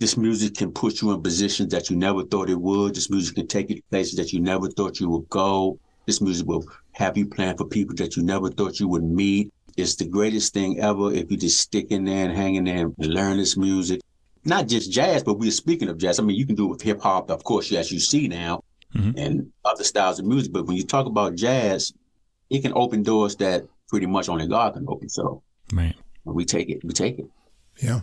[0.00, 2.94] This music can put you in positions that you never thought it would.
[2.94, 5.78] This music can take you to places that you never thought you would go.
[6.06, 9.52] This music will have you plan for people that you never thought you would meet.
[9.76, 12.86] It's the greatest thing ever if you just stick in there and hang in there
[12.86, 14.00] and learn this music.
[14.44, 16.20] Not just jazz, but we're speaking of jazz.
[16.20, 18.62] I mean, you can do it with hip hop, of course, as you see now,
[18.94, 19.18] mm-hmm.
[19.18, 20.52] and other styles of music.
[20.52, 21.92] But when you talk about jazz,
[22.50, 25.08] it can open doors that pretty much only God can open.
[25.08, 25.94] So right.
[26.24, 26.84] we take it.
[26.84, 27.26] We take it.
[27.82, 28.02] Yeah.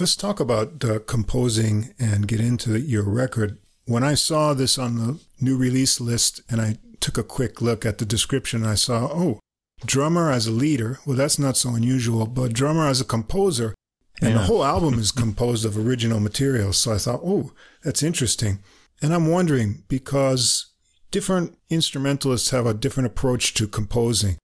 [0.00, 3.58] Let's talk about uh, composing and get into your record.
[3.84, 7.84] When I saw this on the new release list and I took a quick look
[7.84, 9.38] at the description, I saw, oh,
[9.84, 11.00] drummer as a leader.
[11.04, 13.74] Well, that's not so unusual, but drummer as a composer.
[14.22, 14.38] And yeah.
[14.38, 16.72] the whole album is composed of original material.
[16.72, 18.60] So I thought, oh, that's interesting.
[19.02, 20.72] And I'm wondering because
[21.10, 24.38] different instrumentalists have a different approach to composing.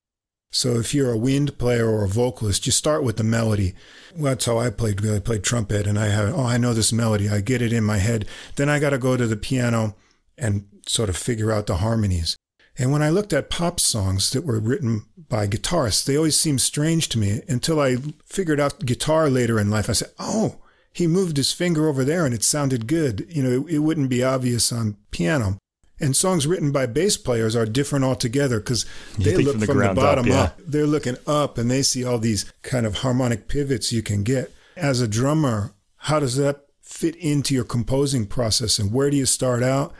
[0.52, 3.72] So if you're a wind player or a vocalist, you start with the melody.
[4.14, 5.06] Well, that's how I played.
[5.06, 7.28] I played trumpet, and I have oh, I know this melody.
[7.28, 8.26] I get it in my head.
[8.56, 9.94] Then I got to go to the piano
[10.36, 12.36] and sort of figure out the harmonies.
[12.78, 16.60] And when I looked at pop songs that were written by guitarists, they always seemed
[16.60, 19.90] strange to me until I figured out guitar later in life.
[19.90, 20.60] I said, oh,
[20.92, 23.26] he moved his finger over there and it sounded good.
[23.28, 25.58] You know, it, it wouldn't be obvious on piano.
[26.00, 28.86] And songs written by bass players are different altogether because
[29.18, 30.42] they look from the, from the bottom up, yeah.
[30.44, 30.60] up.
[30.66, 34.50] They're looking up and they see all these kind of harmonic pivots you can get.
[34.76, 39.26] As a drummer, how does that fit into your composing process and where do you
[39.26, 39.94] start out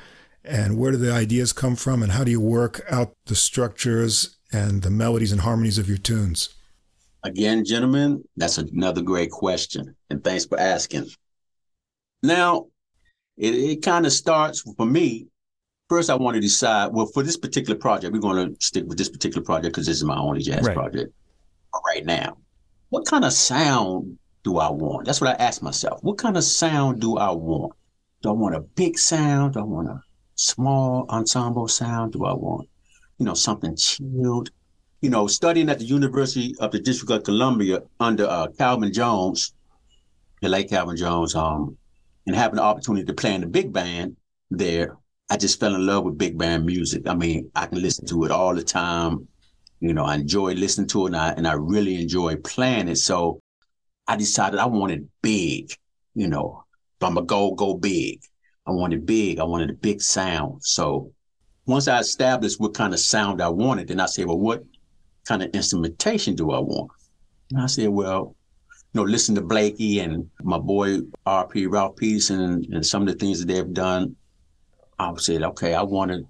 [0.45, 4.37] and where do the ideas come from and how do you work out the structures
[4.53, 6.51] and the melodies and harmonies of your tunes?
[7.23, 9.95] Again, gentlemen, that's another great question.
[10.09, 11.07] And thanks for asking.
[12.23, 12.67] Now,
[13.37, 15.29] it, it kind of starts for me
[15.91, 18.97] first I want to decide, well, for this particular project, we're going to stick with
[18.97, 20.75] this particular project because this is my only jazz right.
[20.75, 21.13] project
[21.85, 22.39] right now.
[22.91, 25.05] What kind of sound do I want?
[25.05, 25.99] That's what I ask myself.
[26.03, 27.73] What kind of sound do I want?
[28.23, 29.55] Do I want a big sound?
[29.55, 30.01] Do I want a
[30.41, 32.13] small ensemble sound?
[32.13, 32.69] Do I want,
[33.19, 34.51] you know, something chilled?
[35.03, 39.55] You know, studying at the University of the District of Columbia under uh, Calvin Jones,
[40.43, 41.77] the late Calvin Jones, um,
[42.27, 44.17] and having the opportunity to play in the big band
[44.51, 44.97] there,
[45.31, 47.07] I just fell in love with big band music.
[47.07, 49.29] I mean, I can listen to it all the time.
[49.81, 52.97] You know, I enjoy listening to it and I, and I really enjoy playing it.
[52.97, 53.41] So
[54.07, 55.73] I decided I wanted big,
[56.15, 56.65] you know,
[57.01, 58.21] I'm a go, go big.
[58.67, 59.39] I wanted big.
[59.39, 60.63] I wanted a big sound.
[60.65, 61.13] So
[61.67, 64.65] once I established what kind of sound I wanted, then I said, well, what
[65.27, 66.91] kind of instrumentation do I want?
[67.53, 68.37] And I said, well,
[68.93, 73.09] you know, listen to Blakey and my boy RP Ralph Peterson and, and some of
[73.09, 74.17] the things that they've done
[75.01, 76.27] I said, okay, I wanted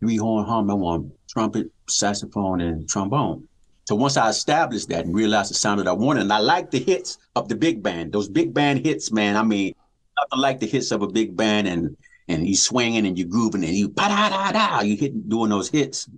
[0.00, 3.46] three horn harmony, I want trumpet, saxophone, and trombone.
[3.86, 6.70] So once I established that and realized the sound that I wanted, and I like
[6.70, 9.36] the hits of the big band, those big band hits, man.
[9.36, 9.74] I mean,
[10.20, 11.96] nothing like the hits of a big band and
[12.28, 15.50] and you swinging and you grooving and you pa da da da, you hit doing
[15.50, 16.08] those hits.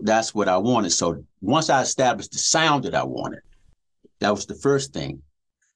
[0.00, 0.90] That's what I wanted.
[0.90, 3.40] So once I established the sound that I wanted,
[4.18, 5.22] that was the first thing.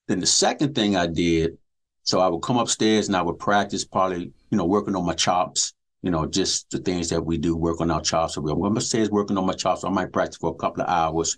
[0.08, 1.56] Then the second thing I did,
[2.02, 5.14] so I would come upstairs and I would practice probably you know, working on my
[5.14, 8.34] chops, you know, just the things that we do, work on our chops.
[8.34, 9.82] So I'm is working on my chops.
[9.82, 11.36] So I might practice for a couple of hours.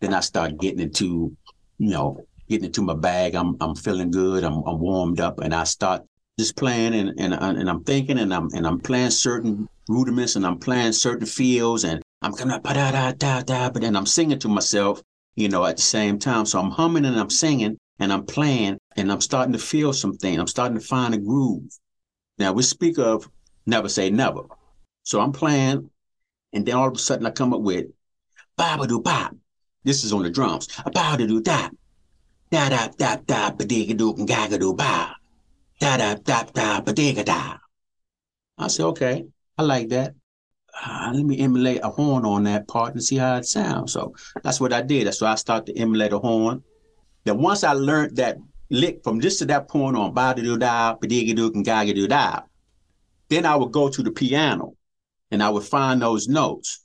[0.00, 1.34] Then I start getting into,
[1.78, 3.34] you know, getting into my bag.
[3.34, 4.44] I'm I'm feeling good.
[4.44, 6.02] I'm I'm warmed up, and I start
[6.38, 10.46] just playing and and and I'm thinking and I'm and I'm playing certain rudiments and
[10.46, 14.06] I'm playing certain fields and I'm coming up da da da da, but then I'm
[14.06, 15.02] singing to myself,
[15.34, 16.46] you know, at the same time.
[16.46, 20.38] So I'm humming and I'm singing and I'm playing and I'm starting to feel something.
[20.38, 21.70] I'm starting to find a groove.
[22.38, 23.28] Now we speak of
[23.66, 24.42] never say never.
[25.04, 25.90] So I'm playing,
[26.52, 27.86] and then all of a sudden I come up with
[28.56, 29.34] ba do bop.
[29.84, 30.68] This is on the drums.
[30.94, 31.68] Ba do da.
[32.52, 35.16] Da da da da ba digga do gaga do ba.
[35.80, 37.56] Da da da da ba digga da.
[38.58, 39.24] I said, okay,
[39.56, 40.12] I like that.
[40.84, 43.94] Uh, let me emulate a horn on that part and see how it sounds.
[43.94, 45.12] So that's what I did.
[45.14, 46.62] So I started to emulate a horn.
[47.24, 48.36] Then once I learned that
[48.68, 51.94] lick from this to that point on ba do da, ba digga do and gaga
[51.94, 52.42] do da.
[53.30, 54.74] Then I would go to the piano
[55.30, 56.84] and I would find those notes.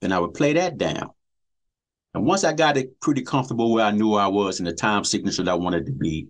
[0.00, 1.10] Then I would play that down.
[2.14, 5.04] And once I got it pretty comfortable where I knew I was and the time
[5.04, 6.28] signature that I wanted to be,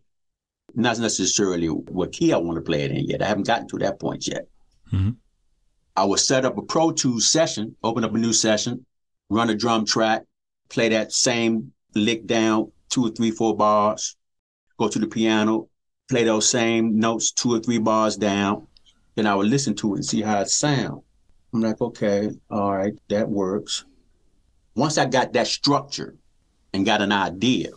[0.74, 3.22] not necessarily what key I want to play it in yet.
[3.22, 4.46] I haven't gotten to that point yet.
[4.92, 5.10] Mm-hmm.
[5.96, 8.84] I would set up a Pro Tools session, open up a new session,
[9.28, 10.22] run a drum track,
[10.68, 14.16] play that same lick down two or three, four bars,
[14.78, 15.68] go to the piano,
[16.08, 18.66] play those same notes two or three bars down.
[19.14, 21.02] Then I would listen to it and see how it sounds.
[21.52, 23.84] I'm like, okay, all right, that works.
[24.74, 26.16] Once I got that structure
[26.72, 27.70] and got an idea,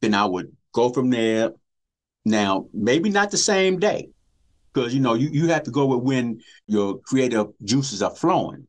[0.00, 1.52] Then I would go from there.
[2.24, 4.10] Now, maybe not the same day,
[4.72, 8.66] because you know you, you have to go with when your creative juices are flowing.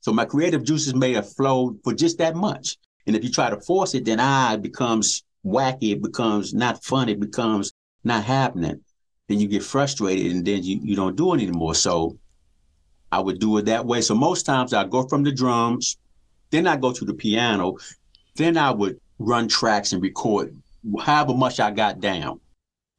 [0.00, 2.76] So my creative juices may have flowed for just that much.
[3.06, 6.84] And if you try to force it, then ah, it becomes wacky, it becomes not
[6.84, 7.72] fun, it becomes
[8.04, 8.80] not happening.
[9.28, 11.74] Then you get frustrated and then you, you don't do it anymore.
[11.74, 12.18] So
[13.10, 14.00] I would do it that way.
[14.00, 15.96] So most times I go from the drums,
[16.50, 17.76] then I go to the piano,
[18.36, 20.56] then I would run tracks and record
[21.00, 22.40] however much I got down.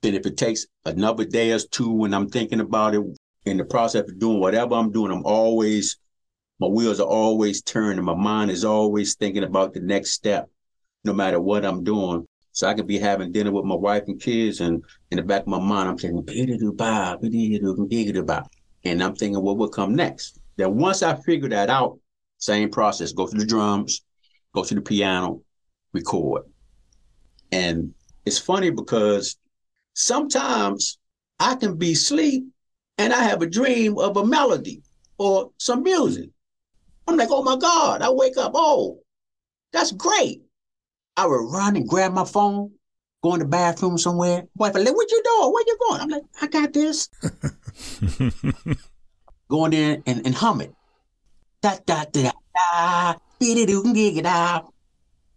[0.01, 3.03] Then if it takes another day or two when I'm thinking about it
[3.45, 5.97] in the process of doing whatever I'm doing, I'm always
[6.59, 8.03] my wheels are always turning.
[8.03, 10.49] My mind is always thinking about the next step,
[11.05, 12.27] no matter what I'm doing.
[12.51, 15.43] So I could be having dinner with my wife and kids, and in the back
[15.43, 16.25] of my mind, I'm thinking,
[18.83, 20.39] and I'm thinking, what will come next?
[20.57, 21.99] Then once I figure that out,
[22.37, 24.01] same process, go to the drums,
[24.53, 25.41] go to the piano,
[25.93, 26.43] record.
[27.51, 27.93] And
[28.25, 29.37] it's funny because
[29.93, 30.97] sometimes
[31.39, 32.45] I can be asleep
[32.97, 34.81] and I have a dream of a melody
[35.17, 36.29] or some music.
[37.07, 38.99] I'm like, oh my God, I wake up, oh,
[39.73, 40.41] that's great.
[41.17, 42.71] I would run and grab my phone,
[43.23, 44.43] go in the bathroom somewhere.
[44.55, 45.51] Wife, like, what you doing?
[45.51, 46.01] Where you going?
[46.01, 47.09] I'm like, I got this.
[49.49, 50.73] go in and, and hum it.
[51.61, 52.31] Da da da da
[53.41, 54.61] da.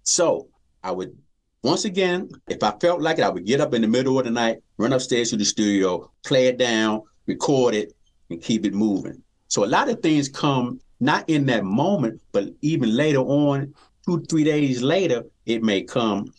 [0.03, 0.49] So
[0.83, 1.17] I would
[1.63, 4.25] once again, if I felt like it, I would get up in the middle of
[4.25, 7.93] the night, run upstairs to the studio, play it down, record it,
[8.31, 9.23] and keep it moving.
[9.47, 13.75] So a lot of things come not in that moment, but even later on,
[14.07, 16.33] two, three days later, it may come.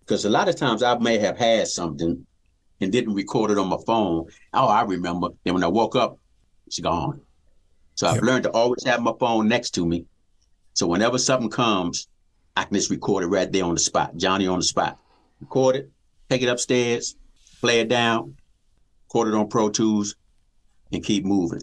[0.00, 2.26] Because a lot of times I may have had something
[2.80, 4.26] and didn't record it on my phone.
[4.52, 5.28] Oh, I remember.
[5.44, 6.18] Then when I woke up,
[6.66, 7.20] it's gone.
[7.94, 10.06] So I've learned to always have my phone next to me.
[10.72, 12.08] So whenever something comes,
[12.56, 14.16] I can just record it right there on the spot.
[14.16, 14.98] Johnny on the spot.
[15.40, 15.90] Record it,
[16.28, 17.16] take it upstairs,
[17.60, 18.36] play it down,
[19.08, 20.16] record it on Pro Tools,
[20.92, 21.62] and keep moving.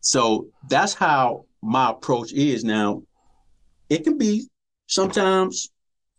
[0.00, 3.02] So that's how my approach is now.
[3.88, 4.48] It can be
[4.86, 5.70] sometimes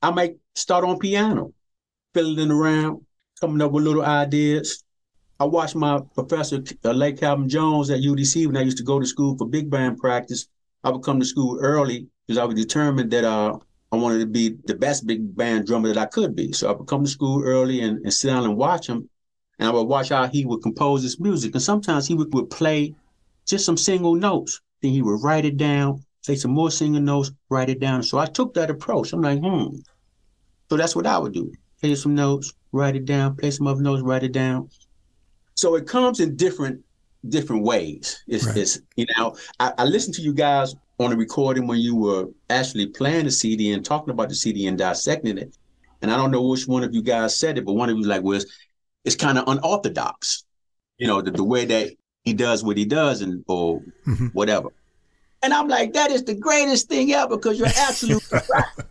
[0.02, 1.54] I might start on piano,
[2.14, 3.06] fiddling around,
[3.44, 4.86] coming up with little ideas.
[5.38, 9.02] I watched my professor, uh, Lake Calvin Jones at UDC when I used to go
[9.02, 10.48] to school for big band practice.
[10.86, 13.58] I would come to school early because I was determined that uh,
[13.92, 16.54] I wanted to be the best big band drummer that I could be.
[16.54, 19.10] So I would come to school early and, and sit down and watch him.
[19.60, 21.54] And I would watch how he would compose his music.
[21.54, 22.96] And sometimes he would, would play
[23.46, 24.62] just some single notes.
[24.82, 28.04] Then he would write it down, say some more single notes, write it down.
[28.04, 29.12] So I took that approach.
[29.12, 29.80] I'm like, hmm.
[30.70, 31.52] So that's what I would do.
[31.84, 34.70] Play some notes, write it down, play some other notes, write it down.
[35.54, 36.82] So it comes in different
[37.28, 38.24] different ways.
[38.26, 38.56] It's, right.
[38.56, 42.30] it's you know, I, I listened to you guys on a recording when you were
[42.50, 45.58] actually playing the CD and talking about the CD and dissecting it.
[46.02, 48.06] And I don't know which one of you guys said it, but one of you
[48.06, 48.50] like was
[49.04, 50.46] it's kind of unorthodox,
[50.98, 51.92] you know, the, the way that
[52.24, 54.28] he does what he does and or mm-hmm.
[54.28, 54.70] whatever.
[55.42, 58.88] And I'm like, that is the greatest thing ever because you're absolutely right.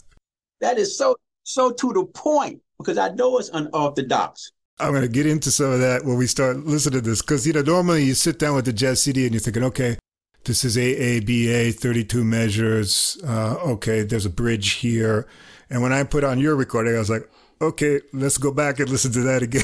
[0.61, 4.53] That is so so to the point because I know it's unorthodox.
[4.79, 7.47] I'm going to get into some of that when we start listening to this because
[7.47, 9.97] you know normally you sit down with the jazz CD and you're thinking, okay,
[10.45, 13.19] this is AABA, 32 measures.
[13.27, 15.29] Uh, okay, there's a bridge here.
[15.71, 18.91] And when I put on your recording, I was like, okay, let's go back and
[18.91, 19.63] listen to that again.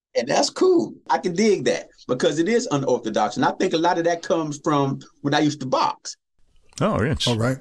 [0.16, 0.94] and that's cool.
[1.10, 3.36] I can dig that because it is unorthodox.
[3.36, 6.16] And I think a lot of that comes from when I used to box.
[6.80, 7.28] Oh, rich.
[7.28, 7.58] All right.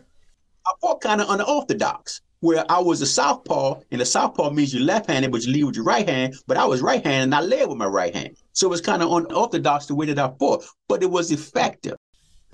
[0.66, 4.80] I fought kind of unorthodox where I was a southpaw, and a southpaw means you
[4.80, 6.36] left-handed, but you lead with your right hand.
[6.48, 8.38] But I was right-handed, and I led with my right hand.
[8.54, 11.98] So it was kind of unorthodox the way that I fought, but it was effective.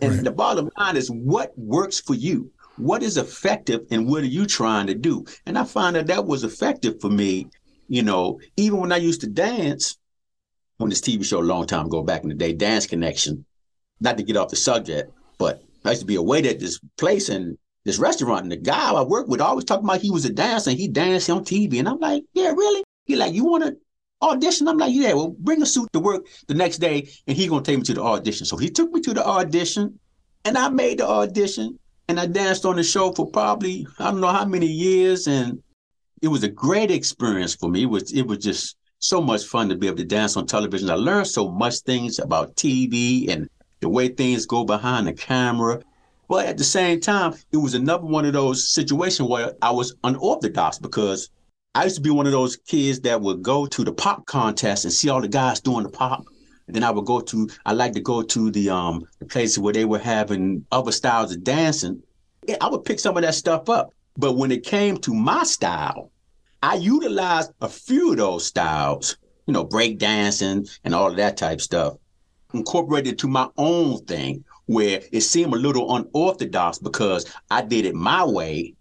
[0.02, 0.24] And right.
[0.24, 2.52] the bottom line is what works for you.
[2.78, 5.24] What is effective, and what are you trying to do?
[5.46, 7.48] And I find that that was effective for me.
[7.88, 9.98] You know, even when I used to dance
[10.80, 13.46] on this TV show a long time ago, back in the day, Dance Connection.
[14.02, 16.80] Not to get off the subject, but I used to be a waiter at this
[16.98, 20.26] place, and this restaurant, and the guy I worked with always talking about he was
[20.26, 21.80] a dancer and he danced on TV.
[21.80, 22.84] And I'm like, yeah, really?
[23.06, 23.78] He like, you want to
[24.24, 24.68] audition?
[24.68, 27.64] I'm like, yeah, well, bring a suit to work the next day and he gonna
[27.64, 28.46] take me to the audition.
[28.46, 30.00] So he took me to the audition
[30.44, 31.78] and I made the audition
[32.08, 35.28] and I danced on the show for probably, I don't know how many years.
[35.28, 35.62] And
[36.24, 37.84] it was a great experience for me.
[37.84, 40.90] It was, it was just so much fun to be able to dance on television.
[40.90, 43.48] I learned so much things about TV and
[43.82, 45.82] the way things go behind the camera
[46.28, 49.96] but at the same time, it was another one of those situations where I was
[50.04, 51.30] unorthodox because
[51.76, 54.86] I used to be one of those kids that would go to the pop contest
[54.86, 56.24] and see all the guys doing the pop.
[56.68, 59.60] And then I would go to, I like to go to the um the places
[59.60, 62.02] where they were having other styles of dancing.
[62.48, 63.90] Yeah, I would pick some of that stuff up.
[64.18, 66.12] But when it came to my style,
[66.64, 71.36] I utilized a few of those styles, you know, break dancing and all of that
[71.36, 71.96] type stuff,
[72.54, 77.96] incorporated to my own thing where it seemed a little unorthodox because I did it
[77.96, 78.76] my way.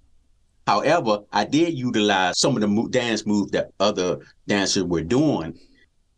[0.66, 5.58] However, I did utilize some of the dance moves that other dancers were doing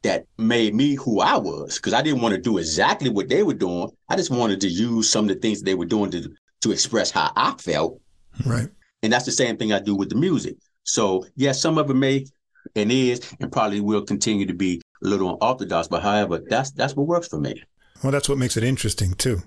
[0.03, 3.43] that made me who I was because I didn't want to do exactly what they
[3.43, 3.91] were doing.
[4.09, 7.11] I just wanted to use some of the things they were doing to to express
[7.11, 8.01] how I felt.
[8.45, 8.69] Right.
[9.03, 10.57] And that's the same thing I do with the music.
[10.85, 12.27] So yes, yeah, some of it may
[12.75, 16.95] and is and probably will continue to be a little unorthodox, but however, that's that's
[16.95, 17.63] what works for me.
[18.03, 19.43] Well, that's what makes it interesting too.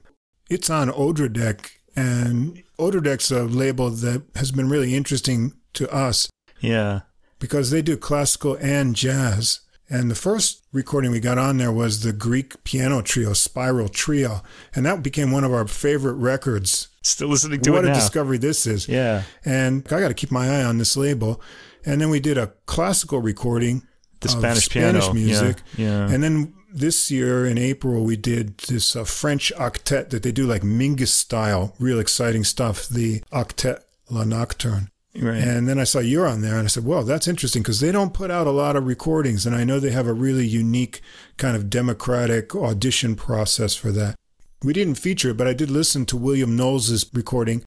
[0.49, 6.29] It's on Odradek, and Odradek's a label that has been really interesting to us.
[6.59, 7.01] Yeah.
[7.39, 9.61] Because they do classical and jazz.
[9.89, 14.41] And the first recording we got on there was the Greek piano trio, Spiral Trio.
[14.75, 16.89] And that became one of our favorite records.
[17.01, 18.87] Still listening to what it What a discovery this is.
[18.87, 19.23] Yeah.
[19.45, 21.41] And I got to keep my eye on this label.
[21.85, 23.83] And then we did a classical recording
[24.19, 25.13] the Spanish Spanish piano.
[25.13, 25.61] music.
[25.77, 26.13] Yeah, yeah.
[26.13, 30.45] And then this year in April, we did this uh, French octet that they do
[30.45, 34.89] like Mingus style, real exciting stuff, the Octet La Nocturne.
[35.15, 35.41] Right.
[35.41, 37.91] And then I saw you're on there and I said, well, that's interesting because they
[37.91, 39.45] don't put out a lot of recordings.
[39.45, 41.01] And I know they have a really unique
[41.38, 44.15] kind of democratic audition process for that.
[44.63, 47.63] We didn't feature it, but I did listen to William Knowles' recording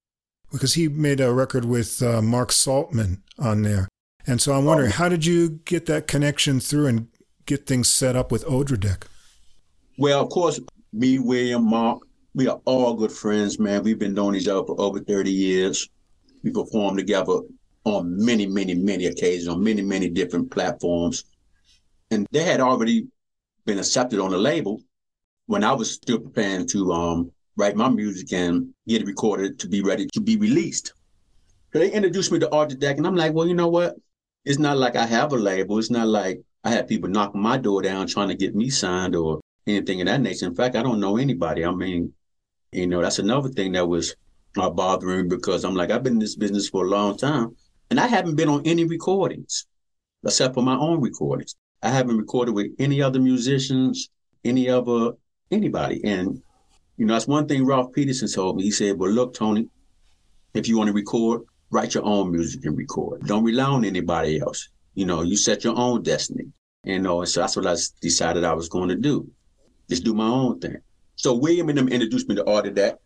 [0.51, 3.89] because he made a record with uh, Mark Saltman on there.
[4.25, 4.95] And so I'm wondering, oh.
[4.95, 7.07] how did you get that connection through and
[7.45, 9.03] get things set up with Odradek?
[9.97, 10.59] Well, of course,
[10.91, 12.01] me, William, Mark,
[12.33, 13.83] we are all good friends, man.
[13.83, 15.87] We've been knowing each other for over 30 years.
[16.43, 17.41] We performed together
[17.83, 21.25] on many, many, many occasions, on many, many different platforms.
[22.11, 23.07] And they had already
[23.65, 24.81] been accepted on the label
[25.45, 29.67] when I was still preparing to um, write my music and get it recorded to
[29.67, 30.93] be ready to be released.
[31.71, 33.95] So they introduced me to Odradek, and I'm like, well, you know what?
[34.45, 35.79] it's not like I have a label.
[35.79, 39.15] It's not like I had people knocking my door down trying to get me signed
[39.15, 40.45] or anything of that nature.
[40.45, 41.65] In fact, I don't know anybody.
[41.65, 42.13] I mean,
[42.71, 44.15] you know, that's another thing that was
[44.57, 47.55] uh, bothering me because I'm like, I've been in this business for a long time
[47.89, 49.65] and I haven't been on any recordings
[50.25, 51.55] except for my own recordings.
[51.81, 54.09] I haven't recorded with any other musicians,
[54.45, 55.11] any other
[55.51, 56.01] anybody.
[56.05, 56.41] And,
[56.97, 58.63] you know, that's one thing Ralph Peterson told me.
[58.63, 59.67] He said, Well, look, Tony,
[60.53, 61.41] if you want to record,
[61.71, 63.21] write your own music and record.
[63.25, 64.69] Don't rely on anybody else.
[64.95, 66.45] You know, you set your own destiny.
[66.83, 69.29] You know, and so that's what I decided I was going to do.
[69.89, 70.77] Just do my own thing.
[71.15, 72.99] So William and them introduced me to all of that.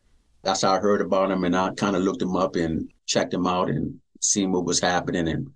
[0.44, 3.34] That's how I heard about him, and I kind of looked him up and checked
[3.34, 5.28] him out and seen what was happening.
[5.28, 5.48] And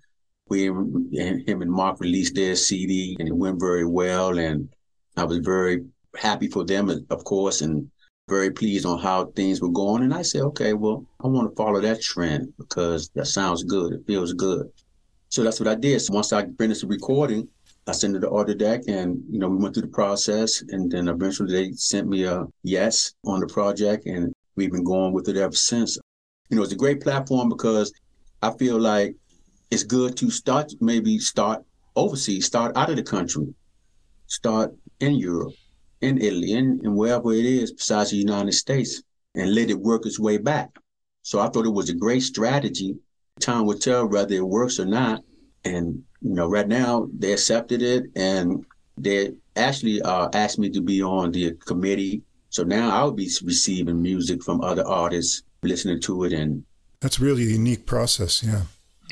[0.48, 4.38] William and him and Mark released their CD, and it went very well.
[4.38, 4.68] And
[5.16, 5.84] I was very
[6.16, 7.90] happy for them, of course, and
[8.28, 10.02] very pleased on how things were going.
[10.02, 13.92] And I said, okay, well, I want to follow that trend because that sounds good.
[13.92, 14.70] It feels good.
[15.32, 15.98] So that's what I did.
[16.02, 17.48] So once I finished the recording,
[17.86, 21.08] I sent it to Odradek and, you know, we went through the process and then
[21.08, 25.38] eventually they sent me a yes on the project and we've been going with it
[25.38, 25.96] ever since.
[26.50, 27.94] You know, it's a great platform because
[28.42, 29.16] I feel like
[29.70, 31.64] it's good to start, maybe start
[31.96, 33.54] overseas, start out of the country,
[34.26, 35.54] start in Europe,
[36.02, 39.02] in Italy and, and wherever it is besides the United States
[39.34, 40.68] and let it work its way back.
[41.22, 42.96] So I thought it was a great strategy.
[43.40, 45.22] Time will tell whether it works or not.
[45.64, 48.64] And, you know, right now they accepted it and
[48.96, 52.22] they actually uh, asked me to be on the committee.
[52.50, 56.32] So now I'll be receiving music from other artists, listening to it.
[56.32, 56.64] And
[57.00, 58.42] that's really a unique process.
[58.42, 58.62] Yeah.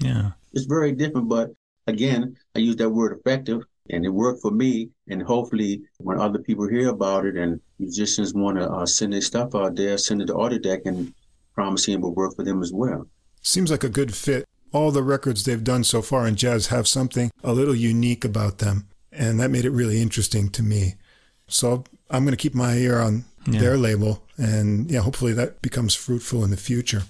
[0.03, 0.31] Yeah.
[0.53, 1.29] It's very different.
[1.29, 1.51] But
[1.87, 4.91] again, I use that word effective and it worked for me.
[5.09, 9.21] And hopefully, when other people hear about it and musicians want to uh, send their
[9.21, 11.13] stuff out there, send it to Odradek and
[11.55, 13.07] promising it will work for them as well.
[13.43, 14.45] Seems like a good fit.
[14.73, 18.59] All the records they've done so far in jazz have something a little unique about
[18.59, 20.95] them, and that made it really interesting to me.
[21.49, 23.61] So I'm going to keep my ear on yeah.
[23.61, 27.03] their label, and yeah, hopefully that becomes fruitful in the future.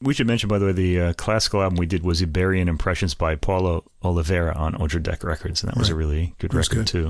[0.00, 3.14] We should mention, by the way, the uh, classical album we did was Iberian Impressions
[3.14, 6.86] by Paulo Oliveira on Odradek Records, and that was a really good record good.
[6.86, 7.06] too.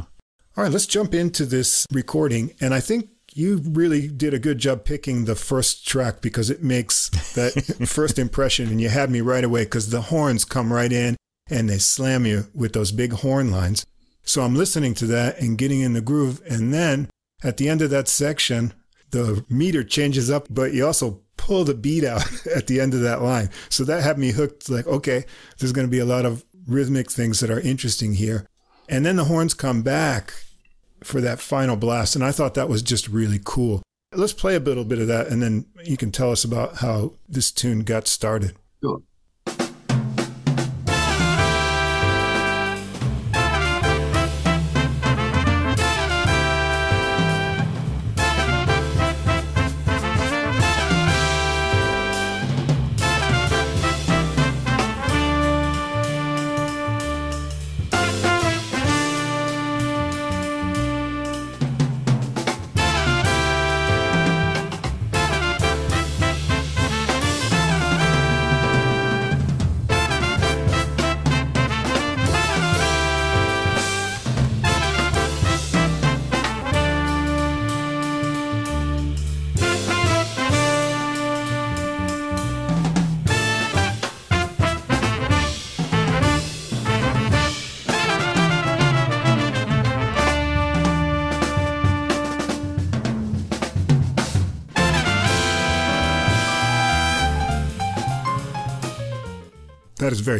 [0.56, 4.58] All right, let's jump into this recording, and I think you really did a good
[4.58, 7.52] job picking the first track because it makes that
[7.88, 11.16] first impression, and you had me right away because the horns come right in
[11.48, 13.86] and they slam you with those big horn lines.
[14.24, 17.08] So I'm listening to that and getting in the groove, and then
[17.44, 18.74] at the end of that section,
[19.10, 22.24] the meter changes up, but you also pull the beat out
[22.54, 23.50] at the end of that line.
[23.68, 25.24] So that had me hooked like, okay,
[25.58, 28.46] there's going to be a lot of rhythmic things that are interesting here.
[28.88, 30.32] And then the horns come back
[31.02, 32.14] for that final blast.
[32.14, 33.82] And I thought that was just really cool.
[34.12, 37.12] Let's play a little bit of that and then you can tell us about how
[37.28, 38.56] this tune got started.
[38.82, 39.02] Sure.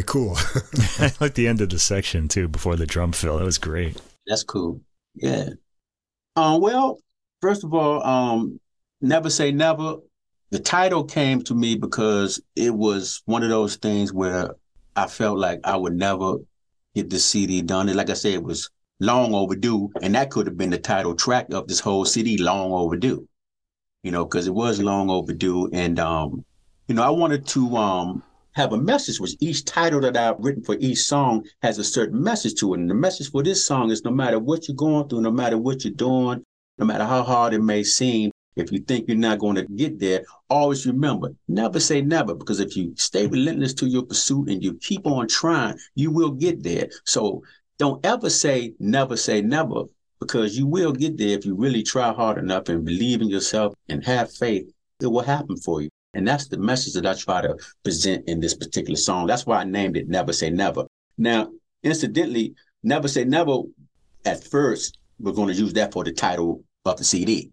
[0.09, 0.35] Cool.
[0.99, 3.37] I like the end of the section too, before the drum fill.
[3.37, 4.01] That was great.
[4.27, 4.81] That's cool.
[5.15, 5.51] Yeah.
[6.35, 6.99] Um, well,
[7.41, 8.59] first of all, um,
[9.01, 9.97] Never Say Never,
[10.49, 14.55] the title came to me because it was one of those things where
[14.95, 16.37] I felt like I would never
[16.95, 17.87] get the CD done.
[17.87, 19.91] And like I said, it was long overdue.
[20.01, 23.27] And that could have been the title track of this whole CD, Long Overdue.
[24.03, 25.69] You know, because it was long overdue.
[25.71, 26.43] And um,
[26.87, 28.23] you know, I wanted to um
[28.59, 32.21] have a message, which each title that I've written for each song has a certain
[32.21, 32.81] message to it.
[32.81, 35.57] And the message for this song is no matter what you're going through, no matter
[35.57, 36.43] what you're doing,
[36.77, 39.97] no matter how hard it may seem, if you think you're not going to get
[39.97, 44.61] there, always remember, never say never, because if you stay relentless to your pursuit and
[44.61, 46.89] you keep on trying, you will get there.
[47.05, 47.41] So
[47.77, 49.83] don't ever say never say never,
[50.19, 53.73] because you will get there if you really try hard enough and believe in yourself
[53.87, 54.69] and have faith.
[54.99, 55.89] It will happen for you.
[56.13, 59.27] And that's the message that I try to present in this particular song.
[59.27, 60.85] That's why I named it Never Say Never.
[61.17, 61.51] Now,
[61.83, 63.61] incidentally, Never Say Never,
[64.25, 67.51] at first, we're going to use that for the title of the CD.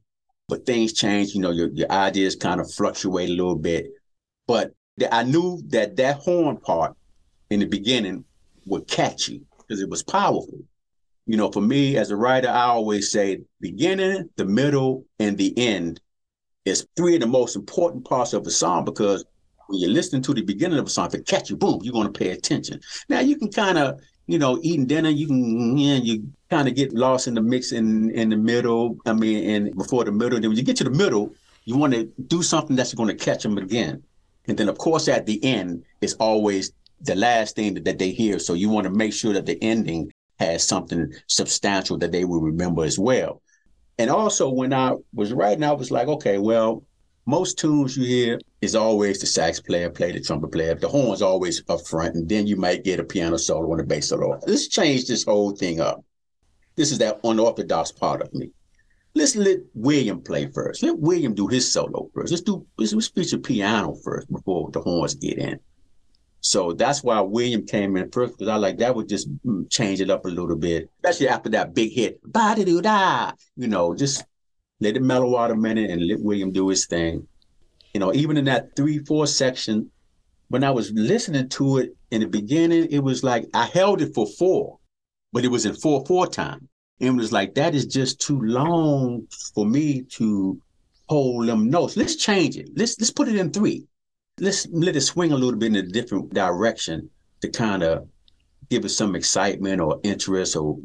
[0.49, 3.89] But things change, you know, your, your ideas kind of fluctuate a little bit.
[4.47, 4.73] But
[5.11, 6.97] I knew that that horn part
[7.51, 8.25] in the beginning
[8.65, 10.61] would catch you because it was powerful.
[11.27, 15.53] You know, for me as a writer, I always say beginning, the middle, and the
[15.59, 16.01] end
[16.67, 19.25] is three of the most important parts of a song because
[19.69, 21.93] when you're listening to the beginning of a song, if it catch you, boom, you're
[21.93, 22.81] going to pay attention.
[23.09, 26.75] Now you can kind of, you know, eating dinner, you can, yeah, you kind of
[26.75, 28.99] get lost in the mix in in the middle.
[29.07, 31.95] I mean, and before the middle, then when you get to the middle, you want
[31.95, 34.03] to do something that's going to catch them again.
[34.49, 38.11] And then, of course, at the end, it's always the last thing that, that they
[38.11, 38.39] hear.
[38.39, 42.41] So you want to make sure that the ending has something substantial that they will
[42.41, 43.43] remember as well.
[43.99, 46.85] And also, when I was writing, I was like, okay, well,
[47.25, 50.75] most tunes you hear is always the sax player play the trumpet player.
[50.75, 53.85] The horn's always up front, and then you might get a piano solo and a
[53.85, 54.39] bass solo.
[54.47, 56.05] Let's change this whole thing up.
[56.77, 58.51] This is that unorthodox part of me.
[59.15, 60.83] Let's let William play first.
[60.83, 62.33] Let William do his solo first.
[62.33, 65.59] Let's do let's, let's feature piano first before the horns get in.
[66.47, 70.01] So that's why William came in first because I like that would just mm, change
[70.01, 72.21] it up a little bit, especially after that big hit.
[72.23, 74.25] Ba da do da, you know, just
[74.81, 77.27] let it mellow out a minute and let William do his thing.
[77.93, 79.91] You know, even in that three four section,
[80.47, 84.15] when I was listening to it in the beginning, it was like I held it
[84.15, 84.79] for four,
[85.33, 86.69] but it was in four four time,
[87.01, 90.61] and it was like that is just too long for me to
[91.09, 91.97] hold them notes.
[91.97, 92.69] Let's change it.
[92.77, 93.89] Let's let's put it in three
[94.41, 97.09] let's let it swing a little bit in a different direction
[97.41, 98.09] to kind of
[98.71, 100.79] give it some excitement or interest or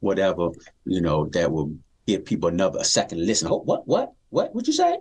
[0.00, 0.48] whatever,
[0.84, 1.74] you know, that will
[2.06, 3.48] give people another a second listen.
[3.50, 4.98] Oh, what, what, what would you say?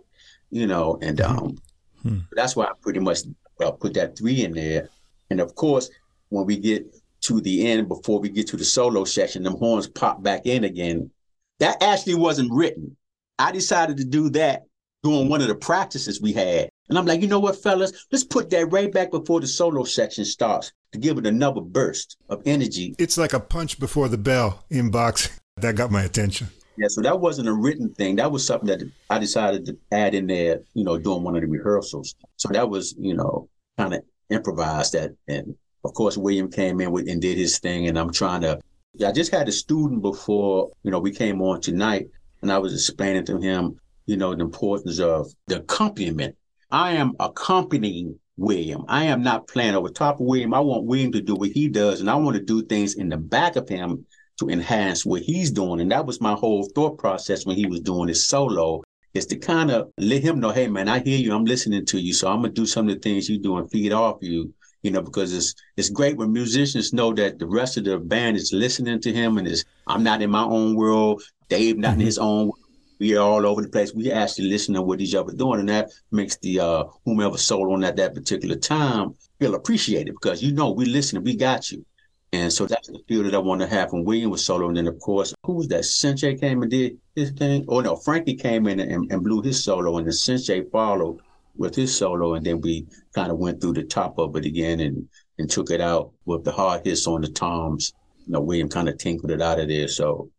[0.50, 1.58] You know, and um,
[2.02, 2.20] hmm.
[2.32, 3.20] that's why I pretty much
[3.64, 4.90] uh, put that three in there.
[5.30, 5.90] And of course,
[6.30, 6.86] when we get
[7.22, 10.64] to the end, before we get to the solo section, them horns pop back in
[10.64, 11.12] again.
[11.60, 12.96] That actually wasn't written.
[13.38, 14.64] I decided to do that
[15.04, 18.08] during one of the practices we had and I'm like, you know what, fellas?
[18.12, 22.18] Let's put that right back before the solo section starts to give it another burst
[22.30, 22.96] of energy.
[22.98, 25.34] It's like a punch before the bell in boxing.
[25.58, 26.48] That got my attention.
[26.78, 28.16] Yeah, so that wasn't a written thing.
[28.16, 31.42] That was something that I decided to add in there, you know, during one of
[31.42, 32.16] the rehearsals.
[32.38, 35.12] So that was, you know, kind of improvised that.
[35.28, 37.90] And of course, William came in with and did his thing.
[37.90, 38.62] And I'm trying to,
[39.06, 42.08] I just had a student before, you know, we came on tonight
[42.42, 46.38] and I was explaining to him, you know, the importance of the accompaniment
[46.72, 48.86] I am accompanying William.
[48.88, 50.54] I am not playing over top of William.
[50.54, 53.10] I want William to do what he does, and I want to do things in
[53.10, 54.06] the back of him
[54.40, 55.82] to enhance what he's doing.
[55.82, 59.36] And that was my whole thought process when he was doing his solo, is to
[59.36, 62.28] kind of let him know, hey man, I hear you, I'm listening to you, so
[62.28, 64.54] I'm gonna do some of the things you do and feed off you.
[64.82, 68.38] You know, because it's it's great when musicians know that the rest of the band
[68.38, 72.00] is listening to him and is I'm not in my own world, Dave not mm-hmm.
[72.00, 72.52] in his own
[73.00, 73.94] we are all over the place.
[73.94, 77.72] We actually listen to what each other doing, and that makes the uh, whomever sold
[77.72, 81.86] on at that particular time feel appreciated because you know we listening, we got you.
[82.32, 84.68] And so that's the feel that I want to have when William was solo.
[84.68, 85.82] And then, of course, who was that?
[85.82, 87.66] Cyntje came and did his thing.
[87.68, 91.22] Oh, no, Frankie came in and, and blew his solo, and then Cyntje followed
[91.58, 92.36] with his solo.
[92.36, 92.86] And then we
[93.16, 96.44] kind of went through the top of it again and, and took it out with
[96.44, 97.94] the hard hits on the toms.
[98.28, 99.88] You know, William kind of tinkered it out of there.
[99.88, 100.30] So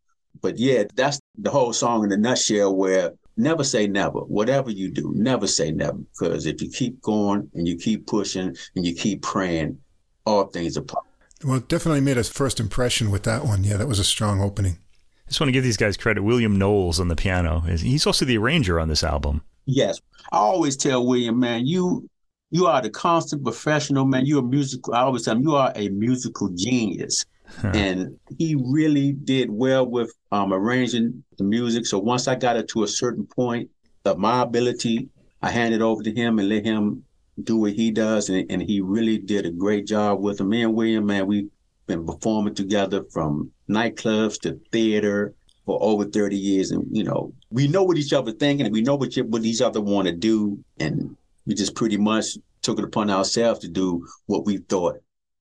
[0.40, 4.20] but yeah, that's the whole song in a nutshell where never say never.
[4.20, 5.98] Whatever you do, never say never.
[6.18, 9.78] Because if you keep going and you keep pushing and you keep praying,
[10.26, 11.06] all things are possible.
[11.44, 13.64] Well, definitely made a first impression with that one.
[13.64, 14.78] Yeah, that was a strong opening.
[15.26, 16.22] I just want to give these guys credit.
[16.22, 17.60] William Knowles on the piano.
[17.60, 19.42] He's also the arranger on this album.
[19.64, 20.00] Yes.
[20.32, 22.08] I always tell William, man, you
[22.50, 24.26] you are the constant professional, man.
[24.26, 24.92] You're a musical.
[24.92, 27.24] I always tell him you are a musical genius.
[27.62, 31.86] And he really did well with um, arranging the music.
[31.86, 33.70] So once I got it to a certain point
[34.04, 35.08] of my ability,
[35.42, 37.04] I handed over to him and let him
[37.42, 38.28] do what he does.
[38.28, 40.50] And, and he really did a great job with him.
[40.50, 41.50] Me and William, man, we've
[41.86, 45.34] been performing together from nightclubs to theater
[45.66, 46.70] for over 30 years.
[46.70, 49.60] And, you know, we know what each other thinking and we know what, what each
[49.60, 50.62] other want to do.
[50.78, 55.00] And we just pretty much took it upon ourselves to do what we thought.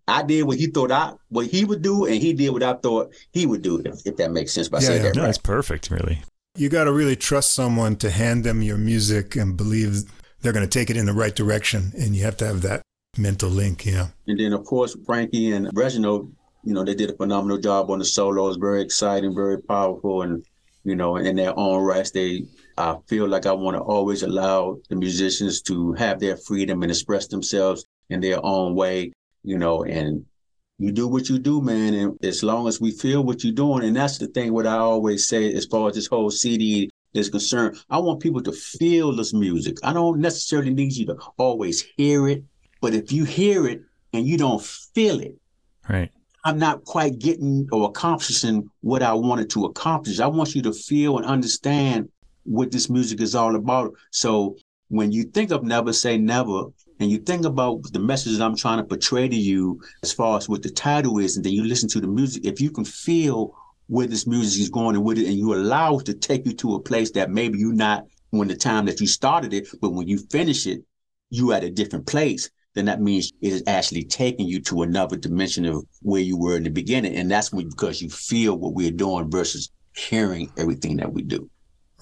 [0.10, 2.74] I did what he thought I what he would do, and he did what I
[2.74, 3.82] thought he would do.
[3.86, 5.08] If, if that makes sense, by yeah, saying yeah.
[5.10, 5.28] that, no, right.
[5.28, 5.90] that's perfect.
[5.92, 6.22] Really,
[6.58, 10.04] you got to really trust someone to hand them your music and believe
[10.42, 12.82] they're going to take it in the right direction, and you have to have that
[13.18, 13.86] mental link.
[13.86, 14.08] Yeah.
[14.28, 16.32] And then, of course, Frankie and Reginald,
[16.64, 18.58] you know, they did a phenomenal job on the solos.
[18.58, 20.46] Very exciting, very powerful, and
[20.84, 22.46] you know, in their own rights, they
[22.78, 26.92] I feel like I want to always allow the musicians to have their freedom and
[26.92, 29.12] express themselves in their own way,
[29.44, 30.26] you know, and
[30.78, 31.94] you do what you do, man.
[31.94, 34.78] And as long as we feel what you're doing, and that's the thing, what I
[34.78, 39.16] always say as far as this whole CD is concerned, I want people to feel
[39.16, 39.78] this music.
[39.84, 42.44] I don't necessarily need you to always hear it,
[42.82, 43.82] but if you hear it
[44.14, 45.36] and you don't feel it,
[45.90, 46.12] right.
[46.46, 50.22] I'm not quite getting or accomplishing what I wanted to accomplish.
[50.22, 52.10] I want you to feel and understand
[52.44, 53.92] what this music is all about.
[54.12, 54.56] So
[54.88, 56.64] when you think of Never Say Never,
[57.00, 60.50] and you think about the messages I'm trying to portray to you as far as
[60.50, 63.56] what the title is, and then you listen to the music, if you can feel
[63.88, 66.54] where this music is going and with it, and you allow it to take you
[66.54, 69.92] to a place that maybe you're not when the time that you started it, but
[69.92, 70.84] when you finish it,
[71.30, 75.16] you at a different place, then that means it is actually taking you to another
[75.16, 77.16] dimension of where you were in the beginning.
[77.16, 81.50] And that's because you feel what we're doing versus hearing everything that we do.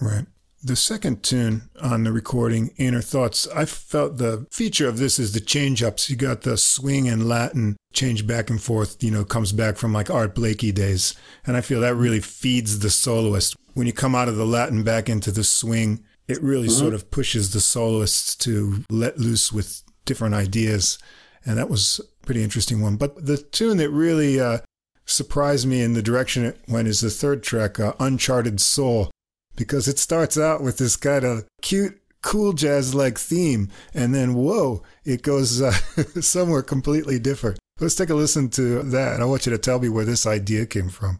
[0.01, 0.25] Right.
[0.63, 5.33] The second tune on the recording, Inner Thoughts, I felt the feature of this is
[5.33, 6.09] the change ups.
[6.09, 9.93] You got the swing and Latin change back and forth, you know, comes back from
[9.93, 11.13] like Art Blakey days.
[11.45, 13.55] And I feel that really feeds the soloist.
[13.75, 16.79] When you come out of the Latin back into the swing, it really mm-hmm.
[16.79, 20.97] sort of pushes the soloists to let loose with different ideas.
[21.45, 22.97] And that was a pretty interesting one.
[22.97, 24.59] But the tune that really uh,
[25.05, 29.11] surprised me in the direction it went is the third track, uh, Uncharted Soul
[29.57, 34.33] because it starts out with this kind of cute, cool jazz like theme, and then
[34.35, 35.71] whoa, it goes uh,
[36.21, 37.59] somewhere completely different.
[37.79, 39.21] Let's take a listen to that.
[39.21, 41.19] I want you to tell me where this idea came from.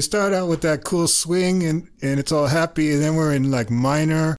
[0.00, 2.90] We start out with that cool swing and, and it's all happy.
[2.90, 4.34] And then we're in like minor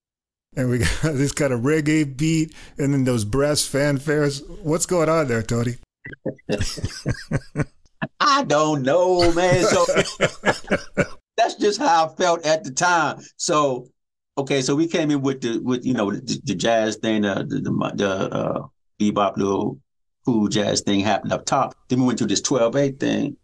[0.58, 4.42] and we got this kind of reggae beat and then those brass fanfares.
[4.64, 5.76] What's going on there, Tony?
[8.20, 9.64] I don't know, man.
[9.66, 9.86] So
[11.38, 13.22] that's just how I felt at the time.
[13.38, 13.88] So,
[14.40, 17.44] okay, so we came in with the with you know the, the jazz thing, uh,
[17.48, 18.68] the the, the uh,
[19.00, 19.80] bebop little
[20.26, 21.76] cool jazz thing happened up top.
[21.88, 23.38] Then we went to this 12-8 thing,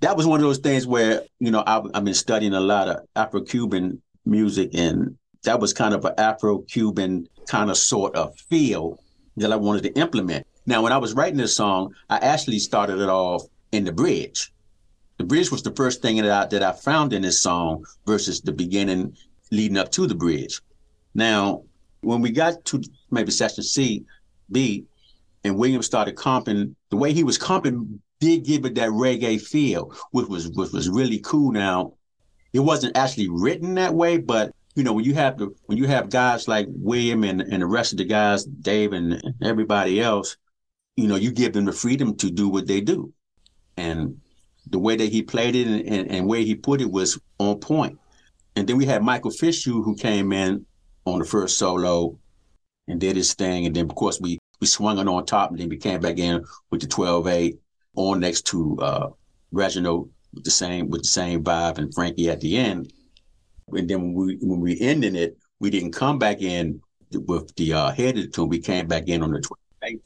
[0.00, 2.88] that was one of those things where you know I've, I've been studying a lot
[2.88, 9.00] of Afro-Cuban music, and that was kind of an Afro-Cuban kind of sort of feel
[9.36, 10.46] that I wanted to implement.
[10.66, 14.52] Now, when I was writing this song, I actually started it off in the bridge.
[15.18, 18.40] The bridge was the first thing that I that I found in this song versus
[18.40, 19.16] the beginning
[19.50, 20.60] leading up to the bridge.
[21.14, 21.62] Now,
[22.00, 24.04] when we got to maybe section C,
[24.50, 24.84] B,
[25.44, 29.92] and William started comping, the way he was comping did give it that reggae feel,
[30.10, 31.52] which was which was really cool.
[31.52, 31.94] Now,
[32.52, 35.86] it wasn't actually written that way, but you know, when you have the when you
[35.86, 40.36] have guys like William and, and the rest of the guys, Dave and everybody else,
[40.96, 43.12] you know, you give them the freedom to do what they do.
[43.76, 44.20] And
[44.68, 47.98] the way that he played it and, and, and he put it was on point.
[48.56, 50.64] And then we had Michael Fitzhugh who came in
[51.04, 52.18] on the first solo
[52.88, 53.66] and did his thing.
[53.66, 56.18] And then of course we we swung it on top and then we came back
[56.18, 57.58] in with the 12-8
[57.96, 59.08] on next to uh,
[59.52, 62.92] Reginald with the same with the same vibe and Frankie at the end.
[63.68, 66.80] And then when we when we ended it, we didn't come back in
[67.12, 68.48] with the uh, head of the tune.
[68.48, 69.40] We came back in on the
[69.82, 70.00] 12-8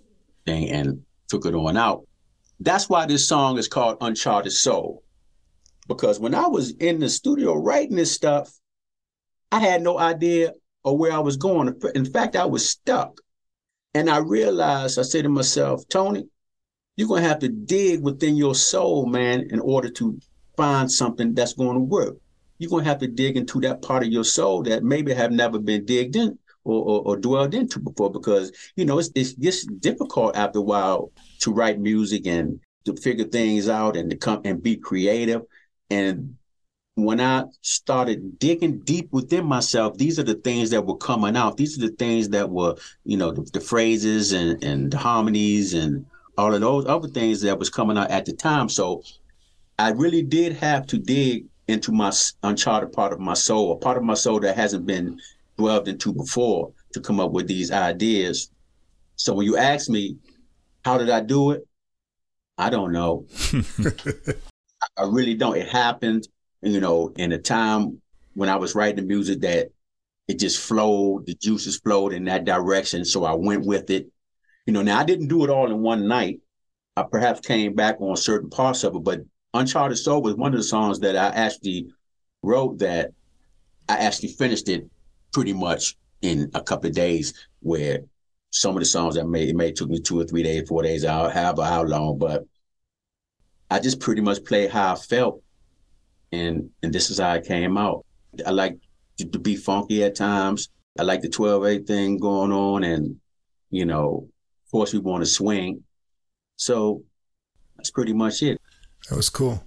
[0.46, 2.06] thing and took it on out.
[2.60, 5.02] That's why this song is called Uncharted Soul.
[5.88, 8.52] Because when I was in the studio writing this stuff,
[9.50, 10.52] I had no idea
[10.84, 11.74] of where I was going.
[11.94, 13.20] In fact, I was stuck.
[13.94, 16.28] And I realized, I said to myself, Tony,
[17.00, 20.20] you're going to have to dig within your soul, man, in order to
[20.54, 22.18] find something that's going to work.
[22.58, 25.32] You're going to have to dig into that part of your soul that maybe have
[25.32, 29.32] never been digged in or, or, or dwelled into before because, you know, it's, it's
[29.32, 34.16] just difficult after a while to write music and to figure things out and to
[34.18, 35.40] come and be creative.
[35.88, 36.36] And
[36.96, 41.56] when I started digging deep within myself, these are the things that were coming out.
[41.56, 42.76] These are the things that were,
[43.06, 46.04] you know, the, the phrases and, and the harmonies and
[46.40, 48.68] all of those other things that was coming out at the time.
[48.68, 49.02] So
[49.78, 52.12] I really did have to dig into my
[52.42, 55.20] uncharted part of my soul, a part of my soul that hasn't been
[55.58, 58.50] dwelled into before to come up with these ideas.
[59.16, 60.16] So when you ask me,
[60.82, 61.66] how did I do it?
[62.56, 63.26] I don't know.
[64.96, 65.58] I really don't.
[65.58, 66.26] It happened,
[66.62, 68.00] you know, in a time
[68.34, 69.68] when I was writing the music that
[70.26, 73.04] it just flowed, the juices flowed in that direction.
[73.04, 74.08] So I went with it.
[74.70, 76.38] You know, now I didn't do it all in one night.
[76.96, 80.58] I perhaps came back on certain parts of it, but Uncharted Soul was one of
[80.58, 81.88] the songs that I actually
[82.44, 83.10] wrote that
[83.88, 84.88] I actually finished it
[85.32, 88.02] pretty much in a couple of days where
[88.52, 90.84] some of the songs I made, it may took me two or three days, four
[90.84, 92.44] days, however how long, but
[93.72, 95.42] I just pretty much played how I felt,
[96.30, 98.06] and and this is how it came out.
[98.46, 98.78] I like
[99.18, 100.68] to, to be funky at times.
[100.96, 103.16] I like the 12-8 thing going on, and
[103.70, 104.28] you know,
[104.70, 105.82] course, we want to swing.
[106.56, 107.02] So
[107.76, 108.60] that's pretty much it.
[109.08, 109.64] That was cool.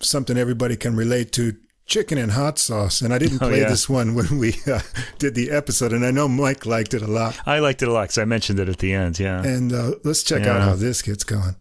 [0.00, 3.02] Something everybody can relate to chicken and hot sauce.
[3.02, 3.68] And I didn't oh, play oh, yeah.
[3.68, 4.80] this one when we uh,
[5.18, 7.38] did the episode, and I know Mike liked it a lot.
[7.44, 9.18] I liked it a lot because I mentioned it at the end.
[9.18, 9.42] Yeah.
[9.42, 10.56] And uh, let's check yeah.
[10.56, 11.56] out how this gets going.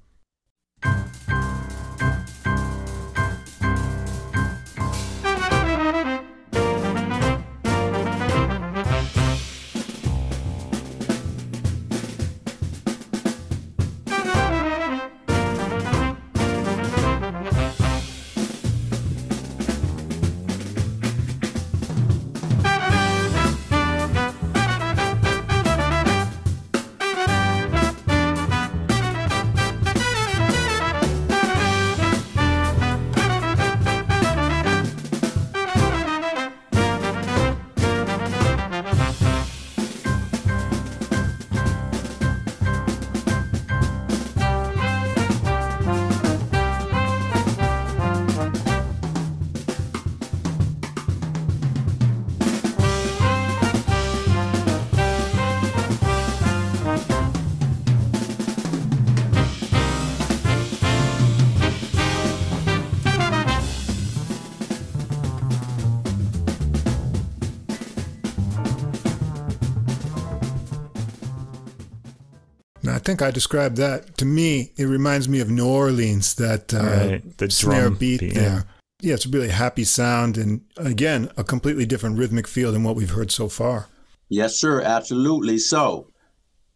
[73.10, 74.18] Think I described that.
[74.20, 77.38] To me, it reminds me of New Orleans, that uh, right.
[77.40, 78.44] the snare beat, beat there.
[78.44, 78.62] Yeah.
[79.02, 80.38] yeah, it's a really happy sound.
[80.38, 83.88] And again, a completely different rhythmic feel than what we've heard so far.
[84.30, 84.82] Yes, sir.
[84.82, 85.58] Absolutely.
[85.58, 86.08] So,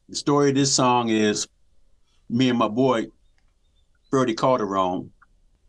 [0.10, 1.48] the story of this song is
[2.32, 3.06] me and my boy,
[4.10, 5.12] Freddie Calderon,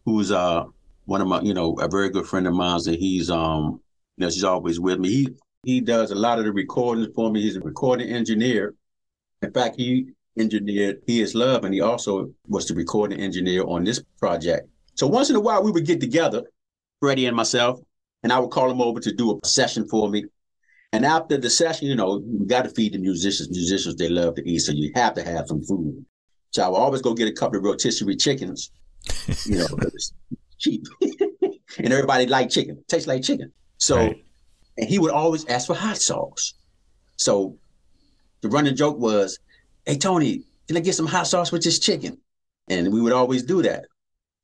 [0.06, 0.64] who's uh
[1.04, 2.80] one of my, you know, a very good friend of mine.
[2.86, 3.82] And he's um,
[4.16, 5.10] you know, he's always with me.
[5.10, 5.28] He
[5.64, 7.42] he does a lot of the recordings for me.
[7.42, 8.74] He's a recording engineer.
[9.42, 13.84] In fact, he engineered He Is Love, and he also was the recording engineer on
[13.84, 14.68] this project.
[14.94, 16.42] So once in a while, we would get together,
[17.00, 17.80] Freddie and myself,
[18.22, 20.24] and I would call him over to do a session for me.
[20.92, 23.50] And after the session, you know, you got to feed the musicians.
[23.50, 26.04] Musicians, they love to eat, so you have to have some food.
[26.50, 28.70] So I would always go get a couple of rotisserie chickens,
[29.44, 30.12] you know, it's
[30.58, 30.84] cheap.
[31.78, 33.52] and everybody liked chicken, tastes like chicken.
[33.78, 34.24] So, right.
[34.78, 36.54] and he would always ask for hot sauce.
[37.16, 37.58] So
[38.40, 39.38] the running joke was,
[39.86, 42.18] hey Tony, can I get some hot sauce with this chicken?
[42.68, 43.86] And we would always do that.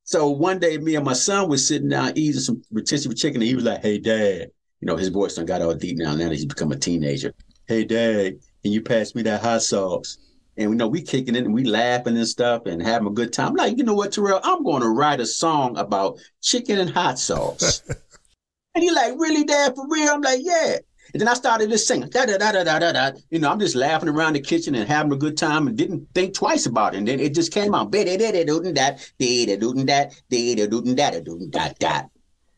[0.05, 3.49] So one day, me and my son was sitting down eating some rotisserie chicken, and
[3.49, 6.15] he was like, "Hey, Dad," you know, his voice done got all deep now.
[6.15, 7.33] Now that he's become a teenager.
[7.67, 10.19] Hey, Dad, can you pass me that hot sauce?
[10.57, 13.33] And we know we kicking it and we laughing and stuff and having a good
[13.33, 13.49] time.
[13.49, 14.41] I'm like, you know what, Terrell?
[14.43, 17.83] I'm going to write a song about chicken and hot sauce.
[18.75, 20.11] and he like, really, Dad, for real?
[20.11, 20.79] I'm like, yeah.
[21.13, 23.11] And then I started just singing, da da da da da da da.
[23.31, 26.09] You know, I'm just laughing around the kitchen and having a good time and didn't
[26.15, 26.99] think twice about it.
[26.99, 27.93] And then it just came out.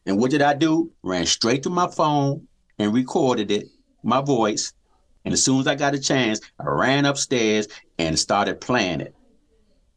[0.05, 0.91] And what did I do?
[1.03, 2.47] Ran straight to my phone
[2.79, 3.69] and recorded it,
[4.03, 4.73] my voice.
[5.25, 9.15] And as soon as I got a chance, I ran upstairs and started playing it.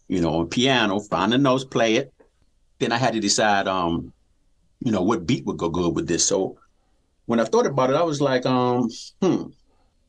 [0.08, 2.14] You know, on piano, find the notes, play it.
[2.80, 4.14] Then I had to decide, um,
[4.80, 6.24] you know, what beat would go good with this.
[6.24, 6.60] So
[7.26, 8.90] when I thought about it, I was like, um,
[9.22, 9.44] hmm,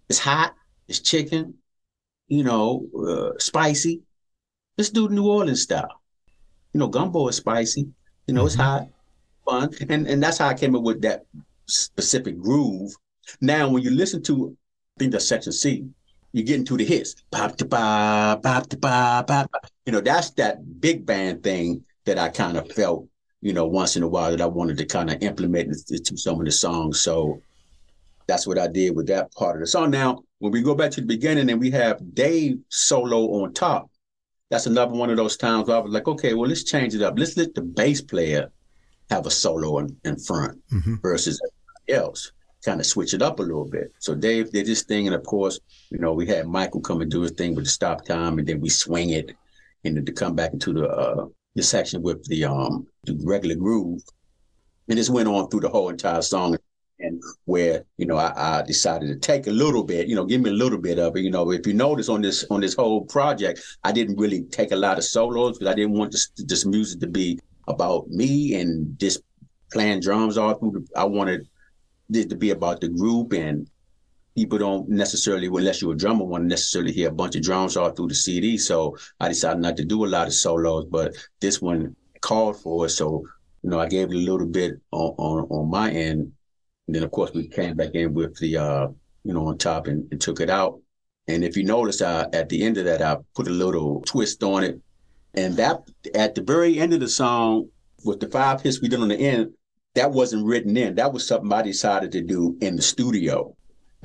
[0.08, 0.54] it's hot,
[0.88, 1.54] it's chicken,
[2.28, 4.02] you know, uh, spicy.
[4.76, 6.02] Let's do New Orleans style.
[6.72, 7.88] You know, gumbo is spicy.
[8.26, 8.46] You know, mm-hmm.
[8.46, 8.88] it's hot,
[9.44, 11.24] fun, and and that's how I came up with that
[11.66, 12.92] specific groove.
[13.40, 14.56] Now, when you listen to,
[14.96, 15.88] I think that's section C,
[16.32, 19.50] you get into the hits, bop ba bop ba bop.
[19.86, 23.08] You know, that's that big band thing that I kind of felt
[23.46, 26.40] you know, once in a while that I wanted to kind of implement into some
[26.40, 27.00] of the songs.
[27.00, 27.40] So
[28.26, 29.92] that's what I did with that part of the song.
[29.92, 33.88] Now, when we go back to the beginning and we have Dave solo on top,
[34.50, 37.02] that's another one of those times where I was like, okay, well, let's change it
[37.02, 37.16] up.
[37.16, 38.50] Let's let the bass player
[39.10, 40.96] have a solo in, in front mm-hmm.
[40.96, 41.40] versus
[41.88, 42.32] else.
[42.64, 43.92] Kind of switch it up a little bit.
[44.00, 47.08] So Dave did his thing, and of course, you know, we had Michael come and
[47.08, 49.36] do his thing with the stop time, and then we swing it,
[49.84, 51.26] and then to come back into the uh,
[51.56, 54.02] the section with the um the regular groove,
[54.88, 56.56] and this went on through the whole entire song.
[56.98, 60.40] And where you know I, I, decided to take a little bit, you know, give
[60.40, 61.20] me a little bit of it.
[61.20, 64.72] You know, if you notice on this on this whole project, I didn't really take
[64.72, 67.38] a lot of solos because I didn't want this this music to be
[67.68, 69.20] about me and just
[69.72, 70.70] playing drums all through.
[70.70, 71.46] The, I wanted
[72.14, 73.68] it to be about the group and
[74.36, 77.76] people don't necessarily, unless you're a drummer, want to necessarily hear a bunch of drums
[77.76, 78.58] all through the CD.
[78.58, 82.84] So I decided not to do a lot of solos, but this one called for
[82.86, 82.90] it.
[82.90, 83.24] So,
[83.62, 86.32] you know, I gave it a little bit on, on, on my end.
[86.86, 88.88] And then, of course, we came back in with the, uh,
[89.24, 90.80] you know, on top and, and took it out.
[91.28, 94.42] And if you notice, uh, at the end of that, I put a little twist
[94.42, 94.78] on it.
[95.34, 95.80] And that,
[96.14, 97.70] at the very end of the song,
[98.04, 99.54] with the five hits we did on the end,
[99.94, 100.94] that wasn't written in.
[100.96, 103.55] That was something I decided to do in the studio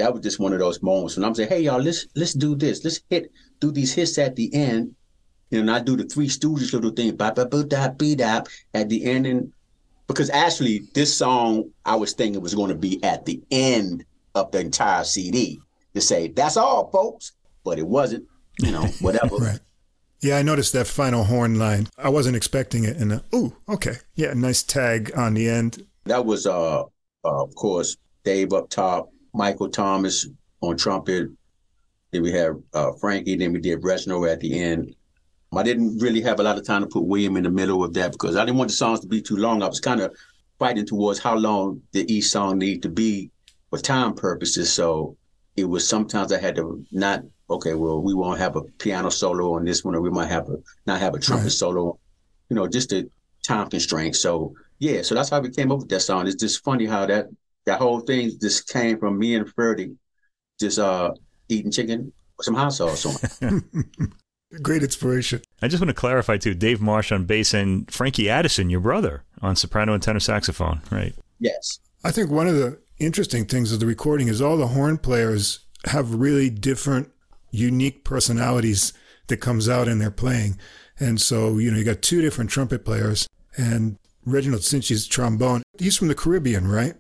[0.02, 2.56] that was just one of those moments when I'm saying, hey y'all, let's let's do
[2.56, 2.84] this.
[2.84, 4.96] Let's hit do these hits at the end.
[5.50, 8.16] You know, and I do the three stooges little thing, ba ba ba da be
[8.16, 8.42] da
[8.74, 9.52] at the end and
[10.08, 14.52] because actually this song I was thinking was going to be at the end of
[14.52, 15.62] the entire CD
[15.94, 17.34] to say, that's all, folks.
[17.64, 18.26] But it wasn't,
[18.60, 19.36] you know, whatever.
[19.36, 19.60] right.
[20.22, 21.88] Yeah, I noticed that final horn line.
[21.98, 22.98] I wasn't expecting it.
[22.98, 23.96] And, uh, ooh, okay.
[24.16, 25.86] Yeah, nice tag on the end.
[26.06, 26.86] That was, uh, uh,
[27.24, 30.28] of course, Dave up top, Michael Thomas
[30.62, 31.30] on trumpet.
[32.12, 33.36] Then we have uh, Frankie.
[33.36, 34.96] Then we did Reginald at the end.
[35.54, 37.94] I didn't really have a lot of time to put William in the middle of
[37.96, 39.62] that because I didn't want the songs to be too long.
[39.62, 40.16] I was kind of
[40.60, 43.30] fighting towards how long did each song need to be
[43.70, 44.72] for time purposes.
[44.72, 45.18] So
[45.58, 49.56] it was sometimes I had to not okay, well, we won't have a piano solo
[49.56, 51.52] on this one, or we might have a not have a trumpet right.
[51.52, 52.00] solo,
[52.50, 53.10] you know, just a
[53.46, 54.16] time constraint.
[54.16, 56.28] So yeah, so that's how we came up with that song.
[56.28, 57.28] It's just funny how that
[57.66, 59.96] that whole thing just came from me and Ferdy
[60.60, 61.12] just uh
[61.50, 63.06] eating chicken with some hot sauce
[63.42, 63.64] on.
[64.62, 65.42] Great inspiration.
[65.62, 69.24] I just want to clarify too, Dave Marsh on bass and Frankie Addison, your brother,
[69.42, 71.14] on soprano and tenor saxophone, right?
[71.40, 71.80] Yes.
[72.04, 75.60] I think one of the interesting things of the recording is all the horn players
[75.86, 77.10] have really different,
[77.52, 78.94] unique personalities
[79.28, 80.58] that comes out in their playing.
[81.00, 85.64] And so, you know, you got two different trumpet players and Reginald Cyntje's trombone.
[85.80, 86.96] He's from the Caribbean, right?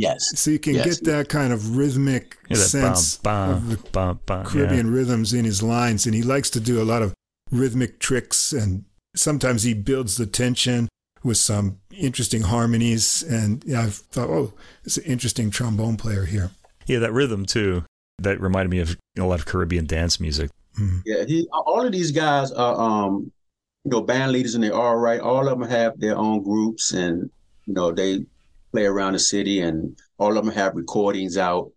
[0.00, 0.32] Yes.
[0.34, 0.86] So you can yes.
[0.86, 4.92] get that kind of rhythmic yeah, sense bum, bum, of the bum, Caribbean yeah.
[4.94, 7.12] rhythms in his lines, and he likes to do a lot of
[7.50, 8.84] rhythmic tricks, and
[9.14, 10.88] sometimes he builds the tension
[11.22, 13.22] with some interesting harmonies.
[13.22, 16.50] And yeah, I've thought, oh, it's an interesting trombone player here.
[16.86, 17.84] Yeah, that rhythm too.
[18.20, 20.50] That reminded me of a lot of Caribbean dance music.
[20.78, 21.02] Mm.
[21.04, 23.30] Yeah, he, all of these guys are, um,
[23.84, 25.20] you know, band leaders, and they're all right.
[25.20, 27.30] All of them have their own groups, and
[27.66, 28.24] you know, they
[28.72, 31.70] play around the city, and all of them have recordings out.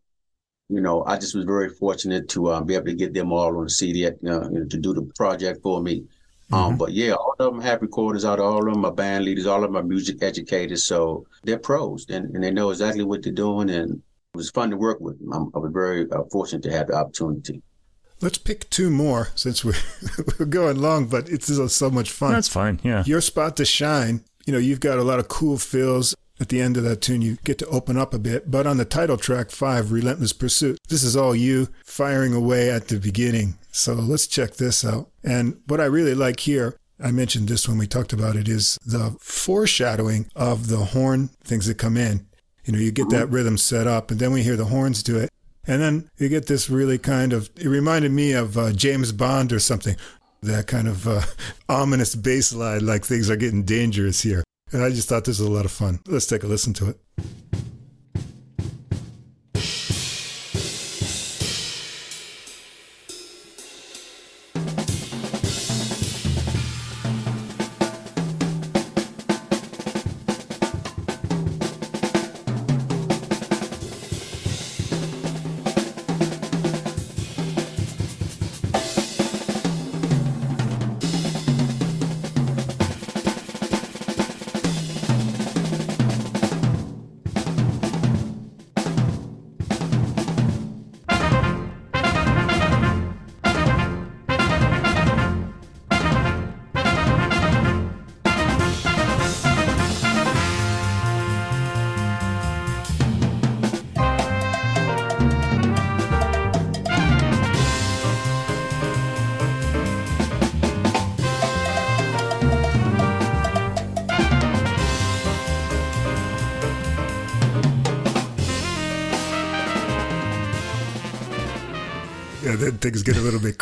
[0.70, 3.58] You know, I just was very fortunate to um, be able to get them all
[3.58, 6.06] on the CD at, uh, you know, to do the project for me.
[6.52, 6.72] Um, mm-hmm.
[6.72, 8.40] Um, but yeah, all of them have recordings out.
[8.40, 9.46] All of them are band leaders.
[9.46, 10.86] All of them are music educators.
[10.86, 13.70] So they're pros and, and they know exactly what they're doing.
[13.70, 14.02] And
[14.34, 15.34] it was fun to work with them.
[15.34, 17.62] I'm, I was very uh, fortunate to have the opportunity.
[18.22, 19.74] Let's pick two more since we're,
[20.40, 22.32] we're going long, but it's so much fun.
[22.32, 22.80] That's fine.
[22.84, 23.04] Yeah.
[23.06, 24.24] Your spot to shine.
[24.46, 27.22] You know, you've got a lot of cool fills at the end of that tune.
[27.22, 30.80] You get to open up a bit, but on the title track five, Relentless Pursuit,
[30.90, 33.56] this is all you firing away at the beginning.
[33.72, 35.10] So let's check this out.
[35.24, 38.78] And what I really like here, I mentioned this when we talked about it, is
[38.86, 42.28] the foreshadowing of the horn things that come in.
[42.66, 45.18] You know, you get that rhythm set up, and then we hear the horns do
[45.18, 45.30] it.
[45.66, 49.52] And then you get this really kind of, it reminded me of uh, James Bond
[49.52, 49.96] or something,
[50.42, 51.22] that kind of uh,
[51.70, 54.44] ominous bass line, like things are getting dangerous here.
[54.74, 56.00] And I just thought this was a lot of fun.
[56.08, 56.98] Let's take a listen to it.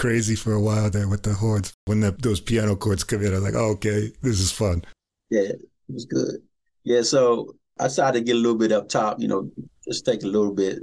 [0.01, 1.75] Crazy for a while there with the horns.
[1.85, 4.83] When the, those piano chords come in, I'm like, oh, okay, this is fun.
[5.29, 6.41] Yeah, it was good.
[6.83, 9.51] Yeah, so I started to get a little bit up top, you know,
[9.87, 10.79] just take a little bit.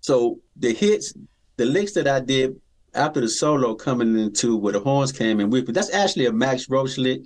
[0.00, 1.12] So the hits,
[1.56, 2.54] the licks that I did
[2.94, 6.70] after the solo coming into where the horns came in with, that's actually a Max
[6.70, 7.22] Roach lick.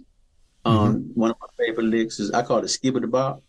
[0.65, 1.21] Um, mm-hmm.
[1.21, 3.43] One of my favorite licks is I call it skibber the bop.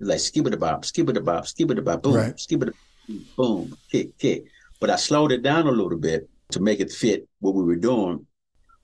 [0.00, 2.34] It's like skibber the bop, skibber the bop, skibber the bop, boom, right.
[2.36, 2.72] skibber
[3.06, 4.44] the boom, kick, kick.
[4.80, 7.76] But I slowed it down a little bit to make it fit what we were
[7.76, 8.26] doing.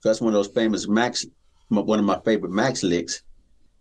[0.01, 1.25] So that's one of those famous Max,
[1.69, 3.23] one of my favorite Max licks.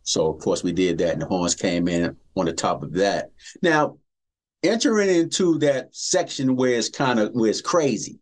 [0.04, 2.94] So of course we did that, and the horns came in on the top of
[2.94, 3.32] that.
[3.62, 3.98] Now,
[4.64, 8.20] entering into that section where it's kind of where it's crazy,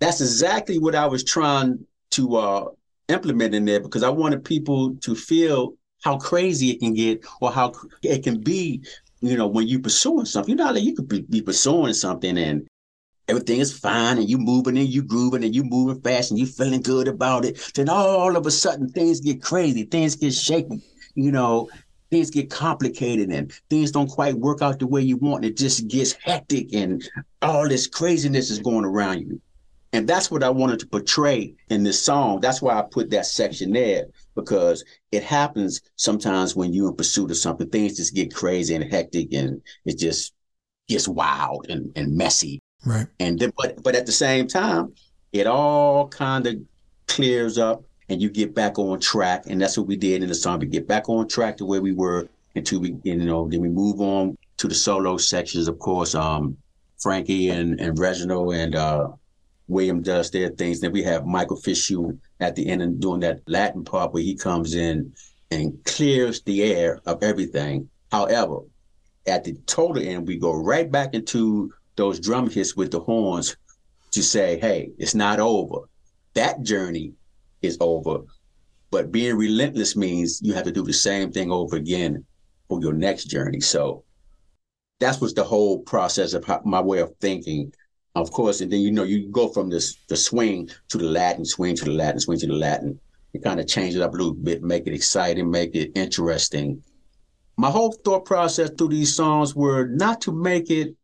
[0.00, 2.64] that's exactly what I was trying to uh,
[3.08, 7.50] implement in there because I wanted people to feel how crazy it can get or
[7.50, 7.72] how
[8.02, 8.82] it can be.
[9.20, 12.38] You know, when you pursuing something, you know, like you could be, be pursuing something
[12.38, 12.68] and
[13.28, 16.46] everything is fine and you moving and you grooving and you moving fast and you
[16.46, 17.70] feeling good about it.
[17.74, 20.82] Then all of a sudden things get crazy, things get shaky,
[21.14, 21.68] you know,
[22.10, 25.44] things get complicated and things don't quite work out the way you want.
[25.44, 27.06] It just gets hectic and
[27.42, 29.40] all this craziness is going around you.
[29.92, 32.40] And that's what I wanted to portray in this song.
[32.40, 37.30] That's why I put that section there because it happens sometimes when you're in pursuit
[37.30, 40.34] of something, things just get crazy and hectic and it just
[40.88, 42.60] gets wild and, and messy.
[42.84, 43.06] Right.
[43.20, 44.94] And then, but but at the same time,
[45.32, 46.56] it all kind of
[47.06, 49.44] clears up and you get back on track.
[49.46, 50.60] And that's what we did in the song.
[50.60, 53.68] We get back on track to where we were until we, you know, then we
[53.68, 55.68] move on to the solo sections.
[55.68, 56.56] Of course, um,
[56.98, 59.08] Frankie and, and Reginald and uh,
[59.68, 60.80] William does their things.
[60.80, 64.34] Then we have Michael Fitzhugh at the end and doing that Latin part where he
[64.34, 65.12] comes in
[65.50, 67.88] and clears the air of everything.
[68.10, 68.60] However,
[69.26, 73.56] at the total end, we go right back into those drum hits with the horns
[74.12, 75.80] to say, hey, it's not over.
[76.34, 77.12] That journey
[77.60, 78.20] is over.
[78.90, 82.24] But being relentless means you have to do the same thing over again
[82.68, 83.60] for your next journey.
[83.60, 84.04] So
[85.00, 87.72] that was the whole process of how, my way of thinking.
[88.14, 91.44] Of course, and then you know you go from this the swing to the Latin,
[91.44, 92.98] swing to the Latin, swing to the Latin.
[93.32, 96.82] You kind of change it up a little bit, make it exciting, make it interesting.
[97.56, 100.96] My whole thought process through these songs were not to make it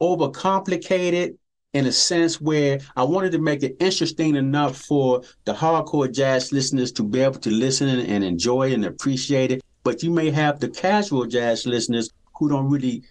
[0.00, 1.36] overcomplicated
[1.72, 6.52] in a sense where I wanted to make it interesting enough for the hardcore jazz
[6.52, 9.62] listeners to be able to listen and enjoy and appreciate it.
[9.84, 13.02] But you may have the casual jazz listeners who don't really,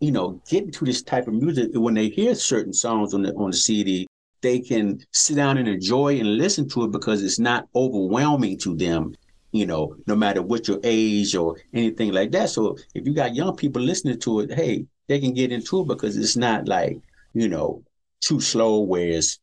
[0.00, 1.70] you know, get into this type of music.
[1.74, 4.06] When they hear certain songs on the on the CD,
[4.40, 8.74] they can sit down and enjoy and listen to it because it's not overwhelming to
[8.74, 9.14] them.
[9.52, 12.50] You know, no matter what your age or anything like that.
[12.50, 15.88] So if you got young people listening to it, hey, they can get into it
[15.88, 16.96] because it's not like,
[17.34, 17.82] you know,
[18.20, 19.40] too slow where it's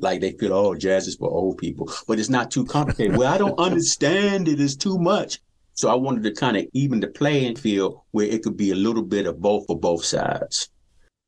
[0.00, 3.16] like they feel, oh, jazz is for old people, but it's not too complicated.
[3.16, 4.60] well, I don't understand it.
[4.60, 5.38] It's too much.
[5.74, 8.74] So I wanted to kind of even the playing field where it could be a
[8.74, 10.68] little bit of both for both sides.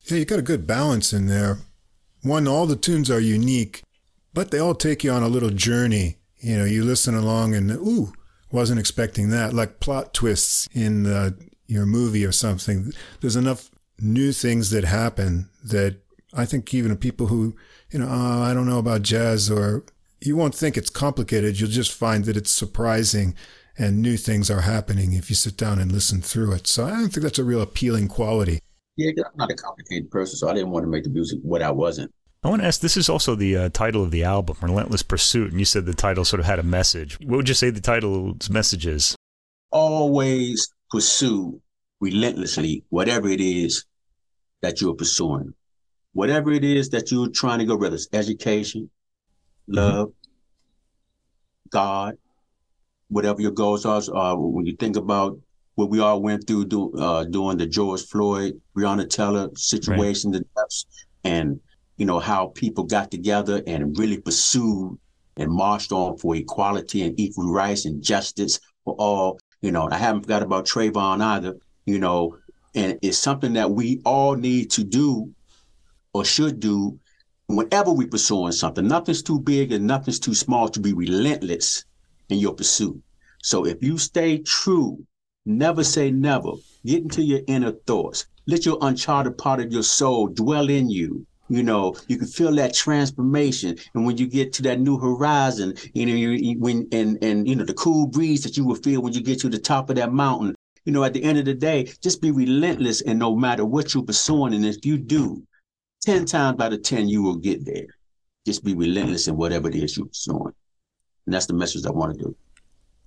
[0.06, 1.58] Yeah, you got a good balance in there.
[2.22, 3.82] one, all the tunes are unique,
[4.34, 6.16] but they all take you on a little journey.
[6.38, 8.12] You know, you listen along and, ooh,
[8.50, 9.52] wasn't expecting that.
[9.54, 11.30] Like plot twists in uh,
[11.68, 12.92] your movie or something.
[13.20, 13.70] There's enough
[14.00, 15.96] new things that happen that
[16.34, 17.56] I think even people who,
[17.90, 19.84] you know, oh, I don't know about jazz or
[20.20, 21.60] you won't think it's complicated.
[21.60, 23.34] You'll just find that it's surprising
[23.78, 26.66] and new things are happening if you sit down and listen through it.
[26.66, 28.60] So I don't think that's a real appealing quality.
[28.96, 31.60] Yeah, I'm not a complicated person, so I didn't want to make the music what
[31.60, 32.12] I wasn't.
[32.42, 35.50] I want to ask this is also the uh, title of the album, Relentless Pursuit,
[35.50, 37.18] and you said the title sort of had a message.
[37.20, 39.16] What would you say the title's message is?
[39.70, 41.60] Always pursue
[42.00, 43.84] relentlessly whatever it is
[44.62, 45.54] that you're pursuing.
[46.12, 48.90] Whatever it is that you're trying to go, whether it's education,
[49.68, 51.70] love, mm-hmm.
[51.70, 52.16] God,
[53.08, 54.02] whatever your goals are.
[54.14, 55.38] Uh, when you think about
[55.74, 60.40] what we all went through do, uh, during the George Floyd, Breonna Taylor situation, right.
[60.40, 60.86] the deaths,
[61.24, 61.60] and
[61.98, 64.98] you know how people got together and really pursued
[65.36, 69.38] and marched on for equality and equal rights and justice for all.
[69.60, 71.54] You know, I haven't forgot about Trayvon either.
[71.86, 72.38] You know,
[72.74, 75.32] and it's something that we all need to do
[76.12, 76.98] or should do
[77.46, 78.86] whenever we're pursuing something.
[78.86, 81.84] Nothing's too big and nothing's too small to be relentless
[82.28, 83.00] in your pursuit.
[83.42, 85.06] So if you stay true,
[85.44, 86.52] never say never,
[86.84, 91.26] get into your inner thoughts, let your uncharted part of your soul dwell in you.
[91.48, 95.74] You know, you can feel that transformation, and when you get to that new horizon,
[95.94, 99.00] you know, you, when and and you know the cool breeze that you will feel
[99.00, 100.56] when you get to the top of that mountain.
[100.86, 103.92] You know, at the end of the day, just be relentless, and no matter what
[103.92, 105.42] you're pursuing, and if you do,
[106.00, 107.88] ten times out of ten, you will get there.
[108.46, 110.54] Just be relentless in whatever it is you're pursuing.
[111.26, 112.34] And that's the message I want to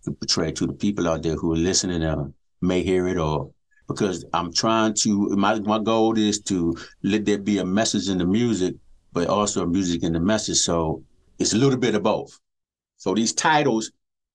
[0.03, 3.51] to portray to the people out there who are listening and may hear it or
[3.87, 8.17] because I'm trying to my my goal is to let there be a message in
[8.17, 8.75] the music,
[9.13, 10.57] but also a music in the message.
[10.57, 11.03] So
[11.39, 12.37] it's a little bit of both.
[12.97, 13.91] So these titles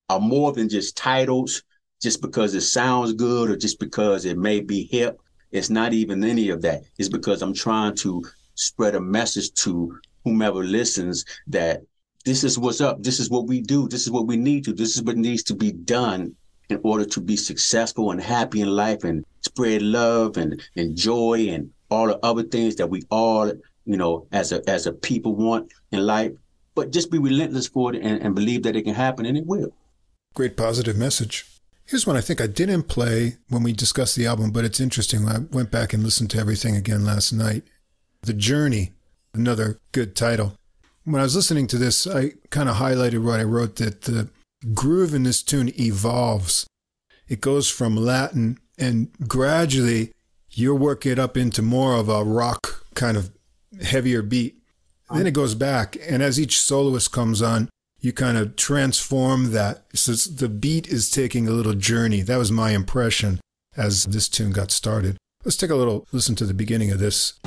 [0.09, 1.63] are more than just titles,
[2.05, 5.19] just because it sounds good or just because it may be hip.
[5.53, 6.83] It's not even any of that.
[6.99, 8.23] It's because I'm trying to
[8.57, 11.81] spread a message to whomever listens that
[12.27, 13.03] this is what's up.
[13.03, 13.89] This is what we do.
[13.89, 14.75] This is what we need to.
[14.75, 16.37] This is what needs to be done
[16.69, 21.47] in order to be successful and happy in life and spread love and, and joy
[21.49, 23.51] and all the other things that we all,
[23.87, 26.33] you know, as a as a people want in life.
[26.75, 29.47] But just be relentless for it and, and believe that it can happen and it
[29.47, 29.73] will.
[30.35, 31.47] Great positive message.
[31.87, 35.29] Here's one I think I didn't play when we discussed the album, but it's interesting.
[35.29, 37.65] I went back and listened to everything again last night.
[38.23, 38.93] The Journey,
[39.35, 40.57] another good title
[41.05, 44.29] when I was listening to this, I kind of highlighted what I wrote that the
[44.73, 46.67] groove in this tune evolves.
[47.29, 50.13] It goes from Latin and gradually
[50.51, 53.31] you work it up into more of a rock kind of
[53.83, 54.57] heavier beat.
[55.11, 55.97] Then it goes back.
[56.09, 57.69] And as each soloist comes on,
[58.05, 59.85] you kind of transform that.
[59.95, 62.21] So the beat is taking a little journey.
[62.21, 63.41] That was my impression
[63.79, 65.17] as this tune got started.
[65.43, 67.41] Let's take a little listen to the beginning of this.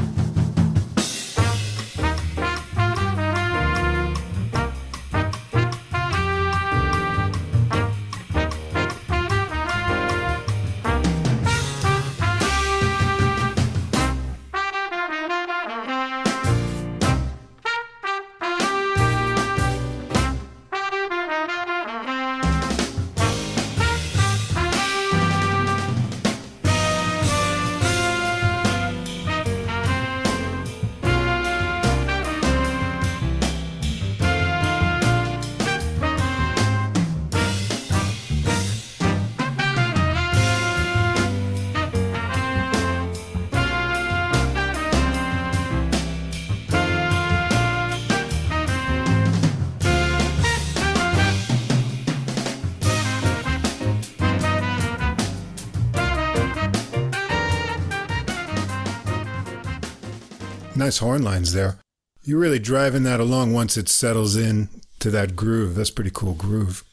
[60.97, 61.77] Nice horn lines there.
[62.23, 64.69] You're really driving that along once it settles in
[64.99, 65.75] to that groove.
[65.75, 66.83] That's pretty cool groove.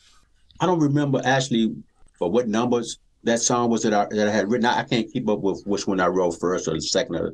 [0.61, 1.75] I don't remember actually
[2.19, 4.67] for what numbers that song was that I, that I had written.
[4.67, 7.17] I can't keep up with which one I wrote first or second.
[7.17, 7.33] Or,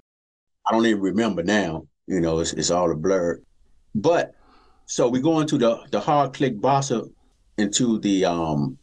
[0.67, 1.87] I don't even remember now.
[2.07, 3.41] You know, it's, it's all a blur.
[3.95, 4.35] But
[4.87, 7.11] so we go into the the hard click bossa
[7.59, 8.79] into the um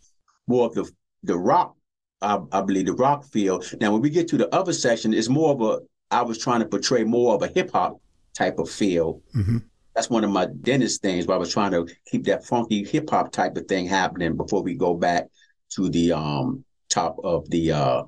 [0.48, 0.92] more of the
[1.24, 1.74] the rock.
[2.22, 3.62] I, I believe the rock feel.
[3.80, 6.62] Now when we get to the other section, it's more of a I was trying
[6.62, 8.00] to portray more of a hip hop
[8.34, 9.22] type of feel.
[9.36, 9.58] Mm-hmm.
[9.94, 13.10] That's one of my dentist things where I was trying to keep that funky hip
[13.10, 15.28] hop type of thing happening before we go back
[15.72, 18.04] to the um top of the uh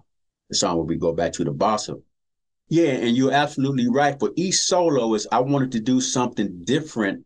[0.49, 2.01] the song where we go back to the bossa.
[2.69, 4.19] Yeah, and you're absolutely right.
[4.19, 7.25] For each soloist, I wanted to do something different.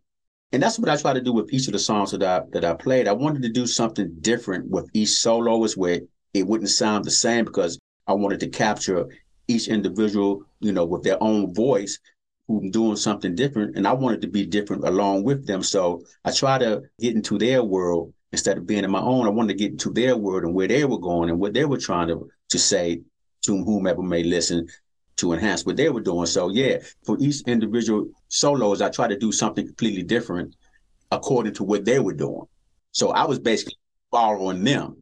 [0.53, 2.63] And that's what I try to do with each of the songs that I that
[2.63, 3.07] I played.
[3.07, 5.99] I wanted to do something different with each soloist where
[6.33, 7.77] it wouldn't sound the same because
[8.07, 9.07] I wanted to capture
[9.47, 11.99] each individual, you know, with their own voice
[12.47, 13.77] who's doing something different.
[13.77, 15.63] And I wanted to be different along with them.
[15.63, 19.25] So I try to get into their world instead of being in my own.
[19.25, 21.65] I wanted to get into their world and where they were going and what they
[21.65, 23.01] were trying to, to say
[23.43, 24.67] to whomever may listen
[25.17, 26.25] to enhance what they were doing.
[26.25, 30.55] So yeah, for each individual solos, I try to do something completely different
[31.11, 32.45] according to what they were doing.
[32.91, 33.77] So I was basically
[34.11, 35.01] following them.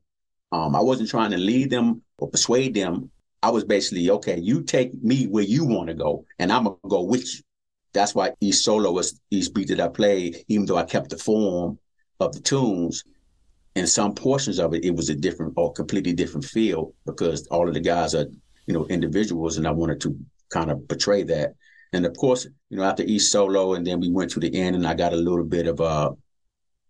[0.51, 3.09] Um, I wasn't trying to lead them or persuade them.
[3.43, 6.77] I was basically, okay, you take me where you want to go, and I'm gonna
[6.87, 7.41] go with you.
[7.93, 11.77] That's why each was each beat that I played, even though I kept the form
[12.19, 13.03] of the tunes,
[13.75, 17.67] in some portions of it, it was a different or completely different feel because all
[17.67, 18.27] of the guys are
[18.71, 20.17] you know, individuals, and I wanted to
[20.49, 21.53] kind of portray that.
[21.93, 24.75] And of course, you know, after each solo, and then we went to the end,
[24.75, 26.11] and I got a little bit of a uh,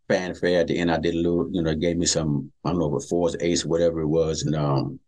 [0.08, 0.92] fanfare at the end.
[0.92, 3.66] I did a little, you know, gave me some, I don't know, if fours, ace,
[3.66, 5.00] whatever it was, and um,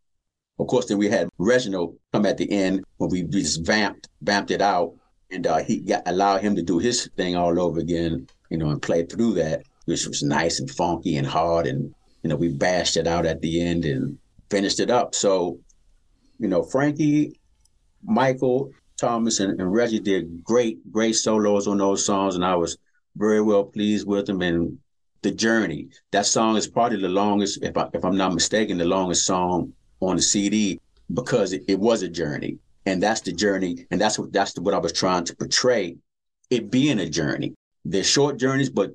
[0.60, 4.52] of course, then we had Reginald come at the end when we just vamped, vamped
[4.52, 4.94] it out,
[5.32, 8.70] and uh, he got allowed him to do his thing all over again, you know,
[8.70, 12.50] and play through that, which was nice and funky and hard, and you know, we
[12.50, 14.18] bashed it out at the end and
[14.50, 15.16] finished it up.
[15.16, 15.60] So
[16.40, 17.40] you know, Frankie,
[18.04, 22.78] Michael, Thomas, and, and Reggie did great, great solos on those songs, and I was
[23.16, 24.42] very well pleased with them.
[24.42, 24.78] And
[25.22, 28.86] the journey, that song is probably the longest, if I, if I'm not mistaken, the
[28.86, 29.74] longest song
[30.08, 30.80] on the CD
[31.14, 34.74] because it, it was a journey, and that's the journey, and that's what that's what
[34.74, 35.98] I was trying to portray,
[36.50, 37.54] it being a journey.
[37.86, 38.94] They're short journeys, but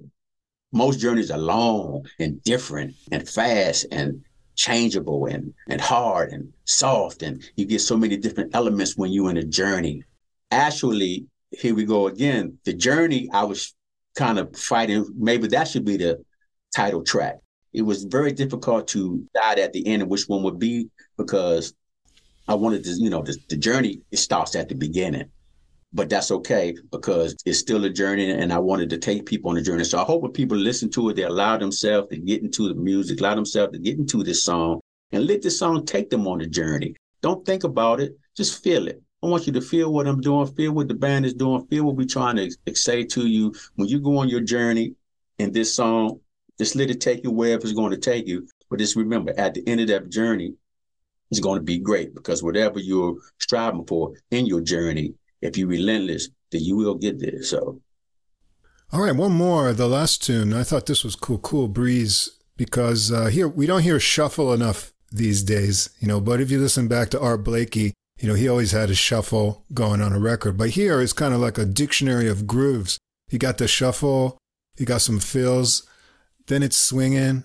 [0.72, 4.22] most journeys are long and different and fast and
[4.54, 9.30] changeable and and hard and soft and you get so many different elements when you're
[9.30, 10.02] in a journey.
[10.50, 12.58] Actually here we go again.
[12.64, 13.74] The journey i was
[14.16, 16.22] kind of fighting maybe that should be the
[16.74, 17.38] title track
[17.72, 21.74] it was very difficult to decide at the end of which one would be because
[22.48, 25.30] i wanted to you know the, the journey it starts at the beginning
[25.92, 29.56] but that's okay because it's still a journey and I wanted to take people on
[29.56, 29.84] the journey.
[29.84, 32.74] So I hope when people listen to it, they allow themselves to get into the
[32.74, 34.80] music, allow themselves to get into this song
[35.12, 36.94] and let this song take them on the journey.
[37.22, 39.02] Don't think about it, just feel it.
[39.22, 41.84] I want you to feel what I'm doing, feel what the band is doing, feel
[41.84, 43.52] what we're trying to say to you.
[43.74, 44.94] When you go on your journey
[45.38, 46.20] in this song,
[46.58, 48.48] just let it take you wherever it's going to take you.
[48.68, 50.54] But just remember, at the end of that journey,
[51.30, 55.68] it's going to be great because whatever you're striving for in your journey, if you're
[55.68, 57.42] relentless, then you will get there.
[57.42, 57.80] So.
[58.92, 59.72] All right, one more.
[59.72, 60.52] The last tune.
[60.54, 64.92] I thought this was cool, cool breeze because uh, here we don't hear shuffle enough
[65.12, 66.20] these days, you know.
[66.20, 69.64] But if you listen back to Art Blakey, you know he always had a shuffle
[69.74, 70.56] going on a record.
[70.56, 72.98] But here it's kind of like a dictionary of grooves.
[73.30, 74.38] You got the shuffle,
[74.78, 75.86] you got some fills,
[76.48, 77.44] then it's swinging,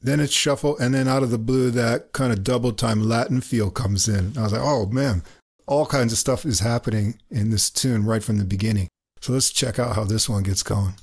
[0.00, 3.40] then it's shuffle, and then out of the blue that kind of double time Latin
[3.40, 4.38] feel comes in.
[4.38, 5.22] I was like, oh man,
[5.66, 8.88] all kinds of stuff is happening in this tune right from the beginning.
[9.20, 10.94] So let's check out how this one gets going.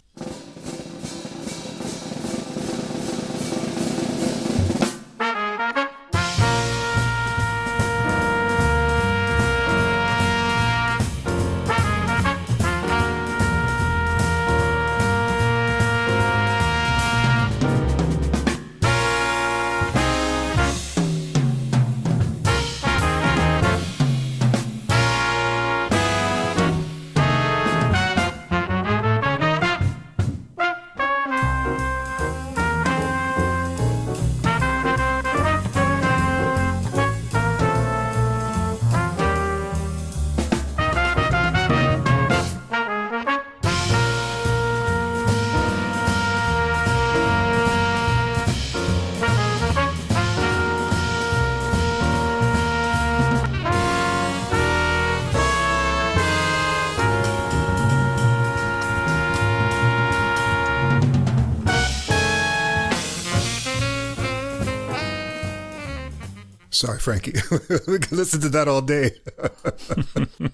[67.03, 67.33] Frankie.
[67.87, 69.11] we listen to that all day.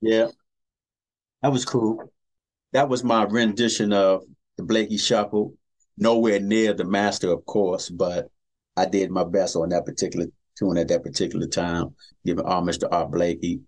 [0.00, 0.28] yeah,
[1.42, 2.12] that was cool.
[2.72, 4.22] That was my rendition of
[4.56, 5.54] the Blakey Shuffle.
[5.98, 8.30] Nowhere near the master, of course, but
[8.76, 10.26] I did my best on that particular
[10.56, 11.94] tune at that particular time,
[12.24, 13.60] giving homage to Art Blakey.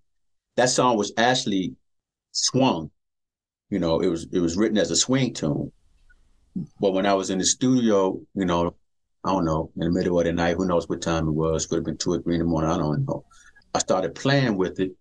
[0.56, 1.74] That song was actually
[2.30, 2.92] swung.
[3.68, 5.72] You know, it was it was written as a swing tune.
[6.80, 8.76] But when I was in the studio, you know,
[9.24, 10.56] I don't know, in the middle of the night.
[10.56, 11.66] Who knows what time it was?
[11.66, 12.70] Could have been two or three in the morning.
[12.70, 13.24] I don't know.
[13.74, 14.92] I started playing with it,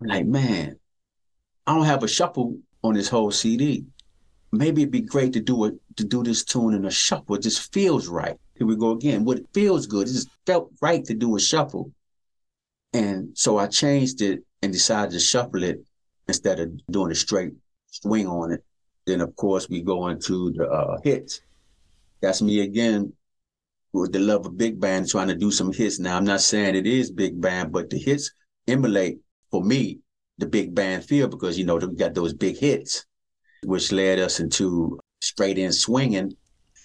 [0.00, 0.78] I'm like, man,
[1.66, 3.84] I don't have a shuffle on this whole CD.
[4.52, 7.34] Maybe it'd be great to do it to do this tune in a shuffle.
[7.34, 8.38] It just feels right.
[8.56, 9.24] Here we go again.
[9.24, 10.08] What feels good.
[10.08, 11.90] It just felt right to do a shuffle.
[12.92, 15.84] And so I changed it and decided to shuffle it
[16.28, 17.54] instead of doing a straight
[17.86, 18.64] swing on it.
[19.06, 21.40] Then of course we go into the uh, hits.
[22.20, 23.12] That's me again
[24.00, 25.98] with the love of big band trying to do some hits.
[25.98, 28.32] Now I'm not saying it is big band, but the hits
[28.66, 29.18] emulate
[29.50, 30.00] for me
[30.38, 33.06] the big band feel because you know we got those big hits,
[33.64, 36.32] which led us into straight in swinging.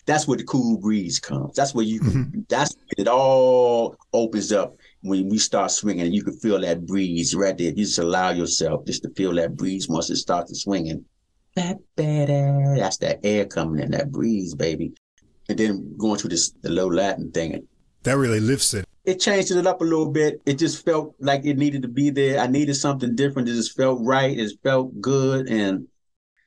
[0.05, 1.55] That's where the cool breeze comes.
[1.55, 2.41] That's where you mm-hmm.
[2.47, 6.13] that's it all opens up when we start swinging.
[6.13, 7.69] You can feel that breeze right there.
[7.69, 11.05] You just allow yourself just to feel that breeze once it starts swinging.
[11.55, 12.75] That better.
[12.77, 14.93] That's that air coming in, that breeze, baby.
[15.49, 17.67] And then going through this the low Latin thing.
[18.03, 18.85] That really lifts it.
[19.03, 20.41] It changed it up a little bit.
[20.45, 22.39] It just felt like it needed to be there.
[22.39, 23.49] I needed something different.
[23.49, 24.37] It just felt right.
[24.37, 25.49] It felt good.
[25.49, 25.87] And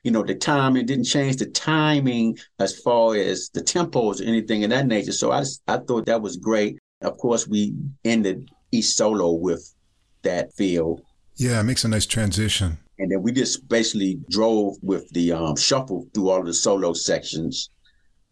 [0.02, 4.24] you know, the time, it didn't change the timing as far as the tempos or
[4.24, 5.12] anything in that nature.
[5.12, 6.78] So I, I thought that was great.
[7.02, 7.74] Of course, we
[8.04, 9.74] ended each solo with
[10.22, 11.00] that feel.
[11.36, 12.78] Yeah, it makes a nice transition.
[12.98, 16.92] And then we just basically drove with the um, shuffle through all of the solo
[16.92, 17.70] sections.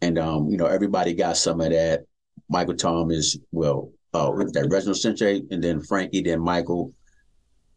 [0.03, 2.05] And, um, you know, everybody got some of that.
[2.49, 6.93] Michael Tom is well, uh, that Reginald Cyntje, and then Frankie, then Michael,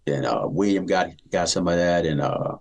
[0.05, 2.57] then uh, William got got some of that, and uh,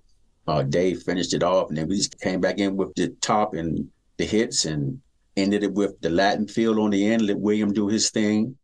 [0.47, 3.55] uh, Dave finished it off, and then we just came back in with the top
[3.55, 5.01] and the hits, and
[5.37, 7.23] ended it with the Latin feel on the end.
[7.23, 8.57] Let William do his thing,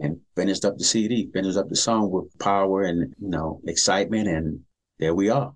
[0.00, 4.28] and finished up the CD, finished up the song with power and you know excitement,
[4.28, 4.60] and
[4.98, 5.52] there we are.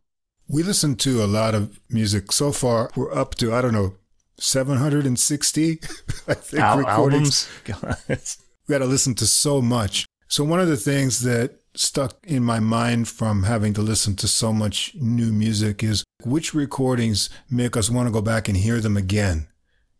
[0.48, 2.90] We listened to a lot of music so far.
[2.94, 3.96] We're up to I don't know
[4.38, 5.70] 760
[6.28, 7.48] I think Al- recordings.
[7.68, 8.38] Albums.
[8.68, 10.06] we got to listen to so much.
[10.28, 14.28] So one of the things that stuck in my mind from having to listen to
[14.28, 18.80] so much new music is which recordings make us want to go back and hear
[18.80, 19.48] them again.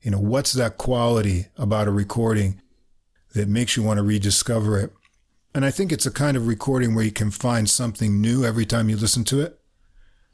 [0.03, 2.61] You know, what's that quality about a recording
[3.35, 4.93] that makes you want to rediscover it?
[5.55, 8.67] And I think it's a kind of recording where you can find something new every
[8.67, 9.61] time you listen to it.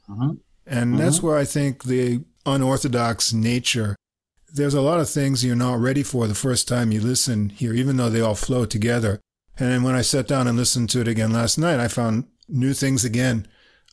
[0.09, 0.31] Mm-hmm.
[0.65, 0.97] And mm-hmm.
[0.97, 3.95] that's where I think the unorthodox nature,
[4.51, 7.73] there's a lot of things you're not ready for the first time you listen here,
[7.73, 9.19] even though they all flow together.
[9.57, 12.25] And then when I sat down and listened to it again last night, I found
[12.47, 13.47] new things again.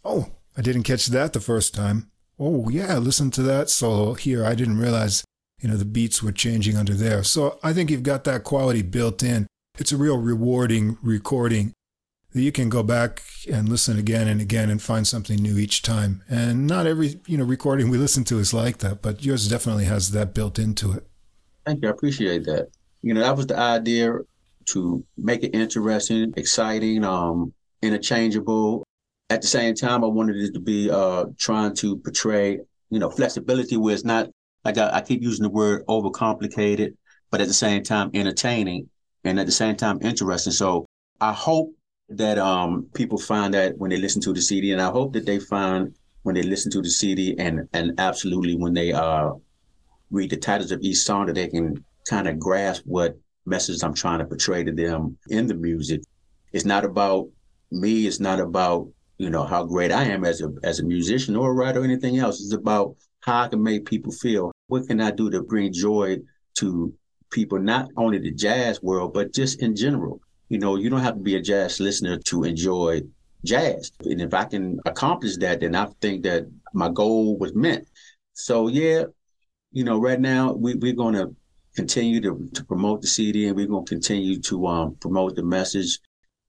[0.04, 2.10] Oh, I didn't catch that the first time.
[2.38, 4.44] Oh, yeah, listen to that solo here.
[4.44, 5.24] I didn't realize,
[5.60, 7.22] you know, the beats were changing under there.
[7.22, 9.46] So I think you've got that quality built in.
[9.78, 11.72] It's a real rewarding recording
[12.36, 15.80] that you can go back and listen again and again and find something new each
[15.80, 16.22] time.
[16.28, 19.86] And not every, you know, recording we listen to is like that, but yours definitely
[19.86, 21.06] has that built into it.
[21.64, 21.88] Thank you.
[21.88, 22.68] I appreciate that.
[23.00, 24.18] You know, that was the idea
[24.66, 28.84] to make it interesting, exciting, um, interchangeable.
[29.30, 32.60] At the same time, I wanted it to be uh, trying to portray,
[32.90, 34.28] you know, flexibility where it's not
[34.62, 36.96] like I, I keep using the word overcomplicated,
[37.30, 38.90] but at the same time entertaining
[39.24, 40.52] and at the same time interesting.
[40.52, 40.84] So
[41.18, 41.72] I hope
[42.08, 45.26] that um, people find that when they listen to the CD, and I hope that
[45.26, 49.30] they find when they listen to the CD and and absolutely when they uh,
[50.10, 53.94] read the titles of each song that they can kind of grasp what message I'm
[53.94, 56.02] trying to portray to them in the music.
[56.52, 57.28] It's not about
[57.70, 58.06] me.
[58.06, 58.88] It's not about
[59.18, 61.84] you know how great I am as a as a musician or a writer or
[61.84, 62.40] anything else.
[62.40, 64.52] It's about how I can make people feel.
[64.68, 66.18] What can I do to bring joy
[66.58, 66.94] to
[67.30, 70.20] people, not only the jazz world, but just in general.
[70.48, 73.02] You know, you don't have to be a jazz listener to enjoy
[73.44, 73.92] jazz.
[74.00, 77.84] And if I can accomplish that, then I think that my goal was met.
[78.34, 79.04] So yeah,
[79.72, 81.28] you know, right now we, we're gonna
[81.76, 85.44] continue to, to promote the CD and we're going to continue to um, promote the
[85.44, 86.00] message.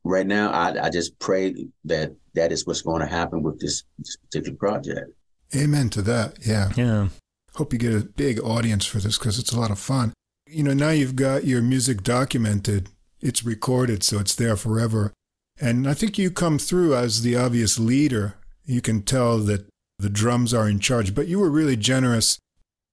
[0.03, 3.83] Right now, I, I just pray that that is what's going to happen with this,
[3.99, 5.11] this particular project.
[5.55, 6.37] Amen to that.
[6.45, 6.71] Yeah.
[6.75, 7.09] Yeah.
[7.55, 10.13] Hope you get a big audience for this because it's a lot of fun.
[10.47, 12.87] You know, now you've got your music documented,
[13.21, 15.13] it's recorded, so it's there forever.
[15.59, 18.35] And I think you come through as the obvious leader.
[18.65, 19.67] You can tell that
[19.97, 22.37] the drums are in charge, but you were really generous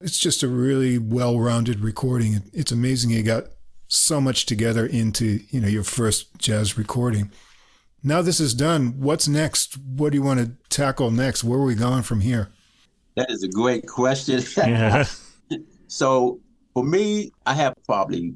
[0.04, 2.42] it's just a really well-rounded recording.
[2.52, 3.44] It's amazing you got
[3.88, 7.30] so much together into, you know, your first jazz recording.
[8.02, 9.00] Now this is done.
[9.00, 9.78] What's next?
[9.78, 11.42] What do you want to tackle next?
[11.42, 12.50] Where are we going from here?
[13.16, 14.42] That is a great question.
[14.56, 15.06] Yeah.
[15.86, 16.40] so
[16.74, 18.34] for me, I have probably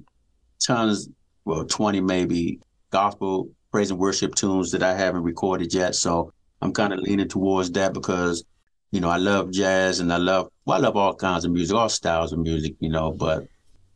[0.64, 1.08] tons,
[1.48, 2.60] well, 20 maybe
[2.90, 5.94] gospel praise and worship tunes that I haven't recorded yet.
[5.94, 8.44] So I'm kind of leaning towards that because
[8.90, 11.76] you know, I love jazz and I love, well, I love all kinds of music,
[11.76, 13.46] all styles of music, you know, but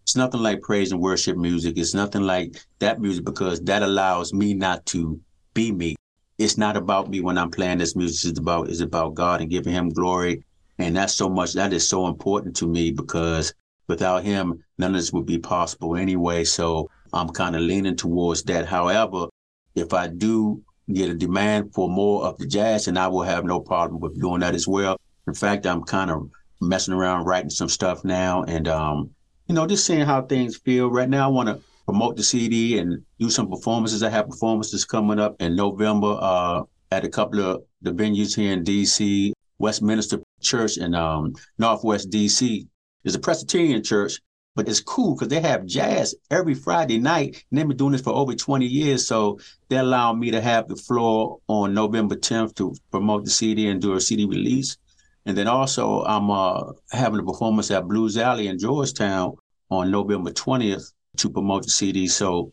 [0.02, 1.78] it's nothing like praise and worship music.
[1.78, 5.18] It's nothing like that music because that allows me not to
[5.54, 5.96] be me.
[6.38, 8.30] it's not about me when I'm playing this music.
[8.30, 10.44] It's about it's about God and giving Him glory,
[10.78, 11.52] and that's so much.
[11.54, 13.54] That is so important to me because
[13.86, 16.44] without Him, none of this would be possible anyway.
[16.44, 18.66] So I'm kind of leaning towards that.
[18.66, 19.26] However,
[19.74, 20.62] if I do
[20.92, 24.20] get a demand for more of the jazz, and I will have no problem with
[24.20, 24.98] doing that as well.
[25.26, 26.28] In fact, I'm kind of
[26.60, 29.10] messing around writing some stuff now, and um,
[29.48, 30.90] you know, just seeing how things feel.
[30.90, 34.02] Right now, I want to promote the CD and do some performances.
[34.02, 38.52] I have performances coming up in November uh, at a couple of the venues here
[38.52, 42.66] in DC, Westminster Church in um, Northwest DC.
[43.02, 44.20] There's a Presbyterian church,
[44.54, 48.02] but it's cool because they have jazz every Friday night, and they've been doing this
[48.02, 49.06] for over 20 years.
[49.06, 49.38] So
[49.68, 53.80] they allow me to have the floor on November 10th to promote the CD and
[53.80, 54.76] do a CD release.
[55.24, 59.36] And then also, I'm uh, having a performance at Blues Alley in Georgetown
[59.70, 62.06] on November 20th to promote the CD.
[62.06, 62.50] So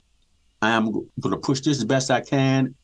[0.62, 2.76] I am going to push this as best I can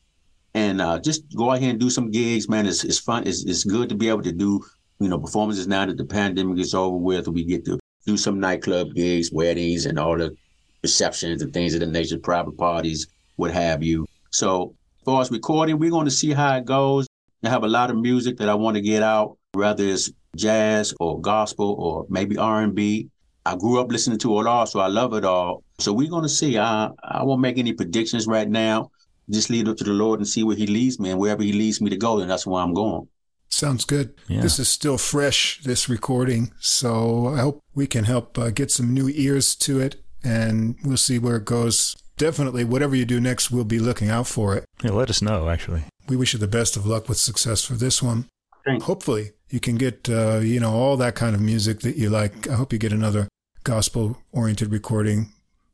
[0.54, 2.66] and uh, just go out here and do some gigs, man.
[2.66, 3.26] It's, it's fun.
[3.26, 4.64] It's, it's good to be able to do,
[4.98, 7.28] you know, performances now that the pandemic is over with.
[7.28, 10.34] We get to do some nightclub gigs, weddings, and all the
[10.82, 14.06] receptions and things of the nature, private parties, what have you.
[14.30, 17.06] So as far as recording, we're going to see how it goes.
[17.44, 20.94] I have a lot of music that I want to get out, whether it's jazz
[21.00, 23.08] or gospel or maybe R&B.
[23.44, 25.62] I grew up listening to it all, so I love it all.
[25.78, 26.58] So we're going to see.
[26.58, 28.90] I, I won't make any predictions right now.
[29.30, 31.10] Just leave it up to the Lord and see where He leads me.
[31.10, 33.08] And wherever He leads me to go, then that's where I'm going.
[33.48, 34.14] Sounds good.
[34.28, 34.40] Yeah.
[34.40, 36.52] This is still fresh, this recording.
[36.58, 40.96] So I hope we can help uh, get some new ears to it and we'll
[40.96, 41.94] see where it goes.
[42.16, 44.64] Definitely, whatever you do next, we'll be looking out for it.
[44.82, 45.84] Yeah, let us know, actually.
[46.08, 48.28] We wish you the best of luck with success for this one.
[48.64, 48.84] Thanks.
[48.86, 52.48] Hopefully, you can get, uh, you know, all that kind of music that you like.
[52.48, 53.28] I hope you get another
[53.64, 55.32] gospel oriented recording.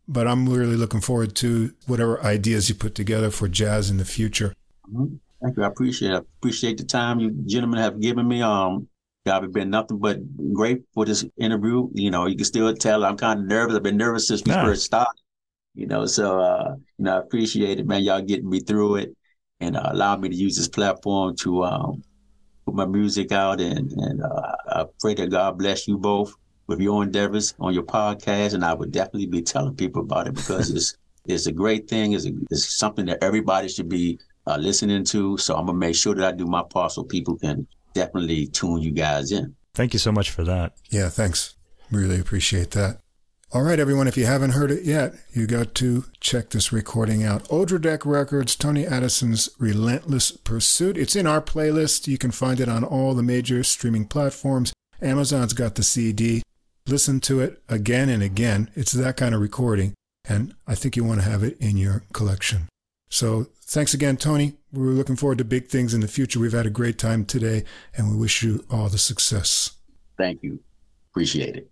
[0.08, 4.04] But I'm really looking forward to whatever ideas you put together for jazz in the
[4.04, 4.52] future.
[4.92, 5.16] Mm-hmm.
[5.42, 5.64] Thank you.
[5.64, 6.14] I appreciate it.
[6.14, 8.42] I appreciate the time you gentlemen have given me.
[8.42, 8.88] Um,
[9.26, 10.18] God, have been nothing but
[10.52, 11.88] great for this interview.
[11.94, 13.76] You know, you can still tell I'm kind of nervous.
[13.76, 14.64] I've been nervous since we yeah.
[14.64, 15.20] first started.
[15.74, 18.02] You know, so uh, you know, I appreciate it, man.
[18.02, 19.16] Y'all getting me through it
[19.60, 22.02] and uh, allowing me to use this platform to um,
[22.64, 23.60] put my music out.
[23.60, 26.34] And and uh, I pray that God bless you both
[26.68, 30.34] with your endeavors on your podcast, and I would definitely be telling people about it
[30.34, 32.12] because it's it's a great thing.
[32.12, 35.36] It's, a, it's something that everybody should be uh, listening to.
[35.38, 38.82] So I'm gonna make sure that I do my part so people can definitely tune
[38.82, 39.54] you guys in.
[39.74, 40.74] Thank you so much for that.
[40.90, 41.54] Yeah, thanks.
[41.90, 42.98] Really appreciate that.
[43.54, 47.22] All right, everyone, if you haven't heard it yet, you got to check this recording
[47.22, 47.44] out.
[47.48, 50.96] Odradek Records, Tony Addison's Relentless Pursuit.
[50.96, 52.06] It's in our playlist.
[52.06, 54.72] You can find it on all the major streaming platforms.
[55.02, 56.42] Amazon's got the CD
[56.86, 58.70] listen to it again and again.
[58.74, 59.94] It's that kind of recording,
[60.28, 62.68] and I think you want to have it in your collection.
[63.12, 64.54] So thanks again, Tony.
[64.72, 66.40] We're looking forward to big things in the future.
[66.40, 67.62] We've had a great time today
[67.94, 69.72] and we wish you all the success.
[70.16, 70.60] Thank you.
[71.10, 71.68] Appreciate it.